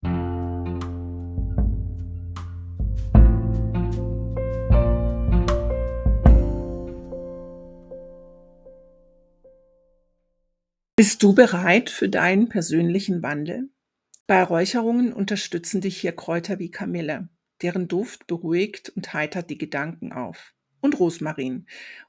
Bist 10.95 11.21
du 11.21 11.36
bereit 11.36 11.91
für 11.91 12.10
deinen 12.10 12.49
persönlichen 12.49 13.21
Wandel? 13.21 13.69
Bei 14.25 14.41
Räucherungen 14.41 15.13
unterstützen 15.13 15.82
dich 15.82 16.01
hier 16.01 16.13
Kräuter 16.13 16.58
wie 16.58 16.71
Kamille, 16.71 17.30
deren 17.62 17.88
Duft 17.88 18.25
beruhigt 18.25 18.89
und 18.89 19.13
heitert 19.13 19.51
die 19.51 19.60
Gedanken 19.60 20.12
auf. 20.12 20.56
Und 20.79 20.99
Rosmarin. 20.99 21.65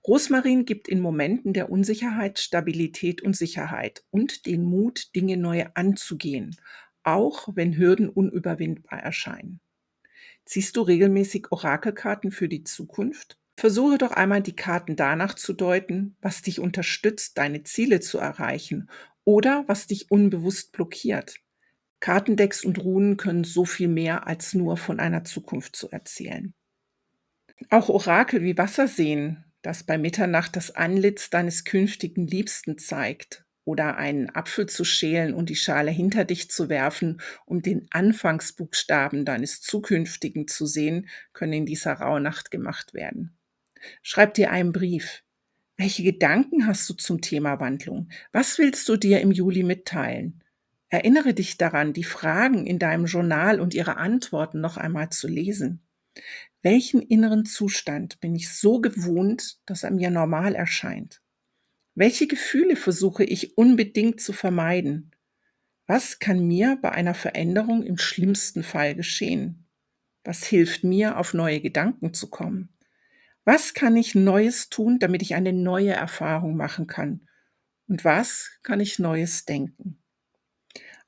Rosmarin 0.06 0.64
gibt 0.64 0.88
in 0.88 1.00
Momenten 1.00 1.52
der 1.52 1.70
Unsicherheit 1.70 2.38
Stabilität 2.38 3.22
und 3.22 3.36
Sicherheit 3.36 4.04
und 4.10 4.46
den 4.46 4.62
Mut, 4.62 5.14
Dinge 5.16 5.36
neu 5.36 5.66
anzugehen, 5.74 6.56
auch 7.02 7.48
wenn 7.54 7.76
Hürden 7.76 8.08
unüberwindbar 8.08 9.00
erscheinen. 9.00 9.60
Ziehst 10.44 10.76
du 10.76 10.82
regelmäßig 10.82 11.50
Orakelkarten 11.50 12.30
für 12.30 12.48
die 12.48 12.64
Zukunft? 12.64 13.38
Versuche 13.58 13.98
doch 13.98 14.12
einmal 14.12 14.40
die 14.40 14.54
Karten 14.54 14.96
danach 14.96 15.34
zu 15.34 15.52
deuten, 15.52 16.16
was 16.20 16.42
dich 16.42 16.60
unterstützt, 16.60 17.38
deine 17.38 17.64
Ziele 17.64 18.00
zu 18.00 18.18
erreichen 18.18 18.88
oder 19.24 19.64
was 19.66 19.86
dich 19.86 20.10
unbewusst 20.10 20.72
blockiert. 20.72 21.40
Kartendecks 22.00 22.64
und 22.64 22.78
Runen 22.78 23.16
können 23.16 23.44
so 23.44 23.64
viel 23.64 23.88
mehr 23.88 24.26
als 24.26 24.54
nur 24.54 24.76
von 24.76 25.00
einer 25.00 25.24
Zukunft 25.24 25.74
zu 25.74 25.90
erzählen. 25.90 26.54
Auch 27.70 27.88
Orakel 27.88 28.42
wie 28.42 28.56
Wassersehen, 28.56 29.44
das 29.62 29.82
bei 29.82 29.98
Mitternacht 29.98 30.56
das 30.56 30.74
Antlitz 30.74 31.30
deines 31.30 31.64
künftigen 31.64 32.26
Liebsten 32.26 32.78
zeigt, 32.78 33.44
oder 33.68 33.98
einen 33.98 34.34
Apfel 34.34 34.66
zu 34.66 34.82
schälen 34.82 35.34
und 35.34 35.50
die 35.50 35.56
Schale 35.56 35.90
hinter 35.90 36.24
dich 36.24 36.50
zu 36.50 36.70
werfen, 36.70 37.20
um 37.44 37.60
den 37.60 37.86
Anfangsbuchstaben 37.90 39.26
deines 39.26 39.60
zukünftigen 39.60 40.48
zu 40.48 40.64
sehen, 40.64 41.06
können 41.34 41.52
in 41.52 41.66
dieser 41.66 41.92
Rauhnacht 41.92 42.50
gemacht 42.50 42.94
werden. 42.94 43.36
Schreib 44.00 44.32
dir 44.32 44.50
einen 44.50 44.72
Brief. 44.72 45.22
Welche 45.76 46.02
Gedanken 46.02 46.66
hast 46.66 46.88
du 46.88 46.94
zum 46.94 47.20
Thema 47.20 47.60
Wandlung? 47.60 48.08
Was 48.32 48.56
willst 48.56 48.88
du 48.88 48.96
dir 48.96 49.20
im 49.20 49.32
Juli 49.32 49.62
mitteilen? 49.62 50.42
Erinnere 50.88 51.34
dich 51.34 51.58
daran, 51.58 51.92
die 51.92 52.04
Fragen 52.04 52.66
in 52.66 52.78
deinem 52.78 53.04
Journal 53.04 53.60
und 53.60 53.74
ihre 53.74 53.98
Antworten 53.98 54.62
noch 54.62 54.78
einmal 54.78 55.10
zu 55.10 55.28
lesen. 55.28 55.86
Welchen 56.62 57.00
inneren 57.00 57.44
Zustand 57.44 58.20
bin 58.20 58.34
ich 58.34 58.50
so 58.50 58.80
gewohnt, 58.80 59.58
dass 59.66 59.84
er 59.84 59.90
mir 59.90 60.10
normal 60.10 60.54
erscheint? 60.54 61.22
Welche 61.94 62.26
Gefühle 62.26 62.76
versuche 62.76 63.24
ich 63.24 63.56
unbedingt 63.56 64.20
zu 64.20 64.32
vermeiden? 64.32 65.12
Was 65.86 66.18
kann 66.18 66.46
mir 66.46 66.78
bei 66.80 66.92
einer 66.92 67.14
Veränderung 67.14 67.82
im 67.82 67.98
schlimmsten 67.98 68.62
Fall 68.62 68.94
geschehen? 68.94 69.66
Was 70.22 70.44
hilft 70.44 70.84
mir, 70.84 71.18
auf 71.18 71.32
neue 71.32 71.60
Gedanken 71.60 72.12
zu 72.12 72.28
kommen? 72.28 72.68
Was 73.44 73.72
kann 73.72 73.96
ich 73.96 74.14
Neues 74.14 74.68
tun, 74.68 74.98
damit 74.98 75.22
ich 75.22 75.34
eine 75.34 75.52
neue 75.54 75.92
Erfahrung 75.92 76.56
machen 76.56 76.86
kann? 76.86 77.26
Und 77.88 78.04
was 78.04 78.50
kann 78.62 78.80
ich 78.80 78.98
Neues 78.98 79.46
denken? 79.46 80.02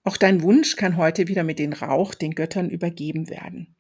Auch 0.02 0.16
dein 0.16 0.40
Wunsch 0.40 0.76
kann 0.76 0.96
heute 0.96 1.28
wieder 1.28 1.44
mit 1.44 1.58
den 1.58 1.74
Rauch 1.74 2.14
den 2.14 2.34
Göttern 2.34 2.70
übergeben 2.70 3.28
werden. 3.28 3.76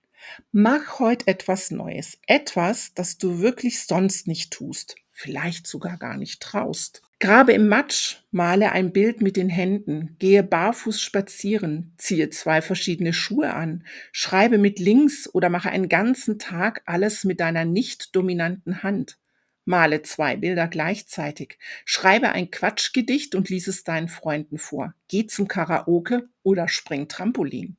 Mach 0.52 0.98
heute 0.98 1.26
etwas 1.26 1.70
Neues, 1.70 2.18
etwas, 2.26 2.94
das 2.94 3.18
du 3.18 3.40
wirklich 3.40 3.84
sonst 3.84 4.26
nicht 4.26 4.52
tust, 4.52 4.96
vielleicht 5.12 5.66
sogar 5.66 5.96
gar 5.96 6.16
nicht 6.16 6.40
traust. 6.40 7.02
Grabe 7.22 7.52
im 7.52 7.68
Matsch, 7.68 8.16
male 8.30 8.72
ein 8.72 8.92
Bild 8.92 9.20
mit 9.20 9.36
den 9.36 9.50
Händen, 9.50 10.16
gehe 10.18 10.42
barfuß 10.42 11.02
spazieren, 11.02 11.92
ziehe 11.98 12.30
zwei 12.30 12.62
verschiedene 12.62 13.12
Schuhe 13.12 13.52
an, 13.52 13.84
schreibe 14.10 14.56
mit 14.56 14.78
links 14.78 15.28
oder 15.30 15.50
mache 15.50 15.68
einen 15.68 15.90
ganzen 15.90 16.38
Tag 16.38 16.82
alles 16.86 17.24
mit 17.24 17.40
deiner 17.40 17.66
nicht 17.66 18.16
dominanten 18.16 18.82
Hand. 18.82 19.18
Male 19.66 20.00
zwei 20.00 20.36
Bilder 20.36 20.66
gleichzeitig, 20.66 21.58
schreibe 21.84 22.30
ein 22.30 22.50
Quatschgedicht 22.50 23.34
und 23.34 23.50
lies 23.50 23.68
es 23.68 23.84
deinen 23.84 24.08
Freunden 24.08 24.56
vor. 24.56 24.94
Geh 25.06 25.26
zum 25.26 25.46
Karaoke 25.46 26.30
oder 26.42 26.68
spring 26.68 27.06
Trampolin. 27.06 27.76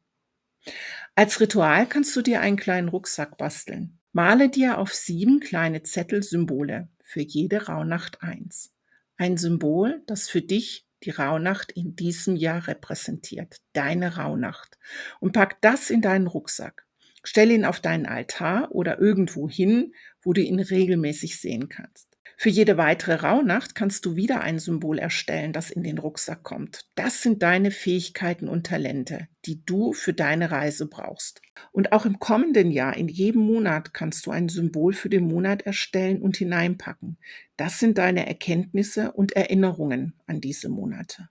Als 1.15 1.41
Ritual 1.41 1.88
kannst 1.88 2.15
du 2.15 2.21
dir 2.21 2.41
einen 2.41 2.56
kleinen 2.58 2.88
Rucksack 2.88 3.38
basteln. 3.38 4.00
Male 4.13 4.50
dir 4.50 4.78
auf 4.78 4.93
sieben 4.93 5.39
kleine 5.39 5.84
Zettel 5.84 6.24
Symbole, 6.24 6.88
für 7.04 7.21
jede 7.21 7.67
Rauhnacht 7.67 8.24
eins. 8.24 8.74
Ein 9.17 9.38
Symbol, 9.38 10.02
das 10.08 10.30
für 10.30 10.41
dich 10.41 10.88
die 11.04 11.10
Rauhnacht 11.10 11.71
in 11.74 11.95
diesem 11.95 12.36
Jahr 12.36 12.67
repräsentiert, 12.67 13.58
deine 13.74 14.15
Rauhnacht. 14.15 14.78
Und 15.19 15.34
pack 15.34 15.62
das 15.62 15.89
in 15.89 16.02
deinen 16.02 16.28
Rucksack. 16.28 16.86
Stell 17.24 17.52
ihn 17.52 17.65
auf 17.65 17.80
deinen 17.80 18.06
Altar 18.06 18.71
oder 18.71 19.00
irgendwo 19.00 19.50
hin, 19.50 19.93
wo 20.21 20.34
du 20.34 20.41
ihn 20.41 20.60
regelmäßig 20.60 21.39
sehen 21.39 21.69
kannst. 21.69 22.11
Für 22.41 22.49
jede 22.49 22.75
weitere 22.75 23.13
Rauhnacht 23.13 23.75
kannst 23.75 24.04
du 24.04 24.15
wieder 24.15 24.41
ein 24.41 24.58
Symbol 24.58 24.97
erstellen, 24.97 25.54
das 25.54 25.69
in 25.69 25.84
den 25.84 25.99
Rucksack 25.99 26.41
kommt. 26.41 26.89
Das 26.95 27.21
sind 27.21 27.43
deine 27.43 27.69
Fähigkeiten 27.69 28.47
und 28.47 28.65
Talente, 28.65 29.27
die 29.45 29.63
du 29.63 29.93
für 29.93 30.12
deine 30.12 30.49
Reise 30.49 30.88
brauchst. 30.88 31.43
Und 31.71 31.91
auch 31.91 32.04
im 32.04 32.17
kommenden 32.17 32.71
Jahr, 32.71 32.97
in 32.97 33.10
jedem 33.10 33.43
Monat, 33.43 33.93
kannst 33.93 34.25
du 34.25 34.32
ein 34.32 34.49
Symbol 34.49 34.93
für 34.93 35.08
den 35.08 35.27
Monat 35.27 35.62
erstellen 35.62 36.19
und 36.19 36.36
hineinpacken. 36.36 37.19
Das 37.58 37.77
sind 37.77 37.99
deine 37.99 38.25
Erkenntnisse 38.25 39.12
und 39.12 39.34
Erinnerungen 39.34 40.15
an 40.25 40.41
diese 40.41 40.69
Monate. 40.69 41.30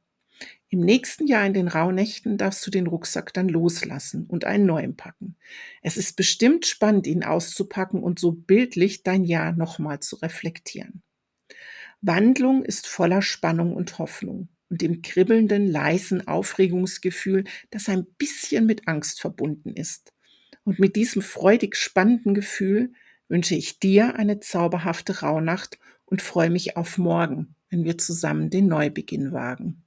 Im 0.69 0.81
nächsten 0.81 1.27
Jahr 1.27 1.45
in 1.45 1.55
den 1.55 1.67
Rauhnächten 1.67 2.39
darfst 2.39 2.65
du 2.65 2.71
den 2.71 2.87
Rucksack 2.87 3.35
dann 3.35 3.49
loslassen 3.49 4.27
und 4.27 4.45
einen 4.45 4.67
neuen 4.67 4.97
packen. 4.97 5.37
Es 5.83 5.97
ist 5.97 6.17
bestimmt 6.17 6.65
spannend, 6.65 7.09
ihn 7.09 7.25
auszupacken 7.25 8.03
und 8.03 8.21
so 8.21 8.31
bildlich 8.31 9.03
dein 9.03 9.25
Jahr 9.25 9.53
nochmal 9.53 9.99
zu 9.99 10.17
reflektieren. 10.17 11.03
Wandlung 12.03 12.65
ist 12.65 12.87
voller 12.87 13.21
Spannung 13.21 13.75
und 13.75 13.99
Hoffnung 13.99 14.49
und 14.71 14.81
dem 14.81 15.03
kribbelnden, 15.03 15.67
leisen 15.67 16.27
Aufregungsgefühl, 16.27 17.45
das 17.71 17.89
ein 17.89 18.07
bisschen 18.17 18.65
mit 18.65 18.87
Angst 18.87 19.21
verbunden 19.21 19.75
ist. 19.75 20.13
Und 20.65 20.79
mit 20.79 20.97
diesem 20.97 21.21
freudig 21.21 21.77
spannenden 21.77 22.33
Gefühl 22.33 22.93
wünsche 23.29 23.55
ich 23.55 23.81
dir 23.81 24.15
eine 24.17 24.41
zauberhafte 24.41 25.21
Rauhnacht 25.21 25.79
und 26.05 26.23
freue 26.23 26.51
mich 26.51 26.77
auf 26.77 26.97
morgen, 26.97 27.55
wenn 27.71 27.85
wir 27.85 27.99
zusammen 27.99 28.51
den 28.51 28.67
Neubeginn 28.67 29.33
wagen. 29.33 29.85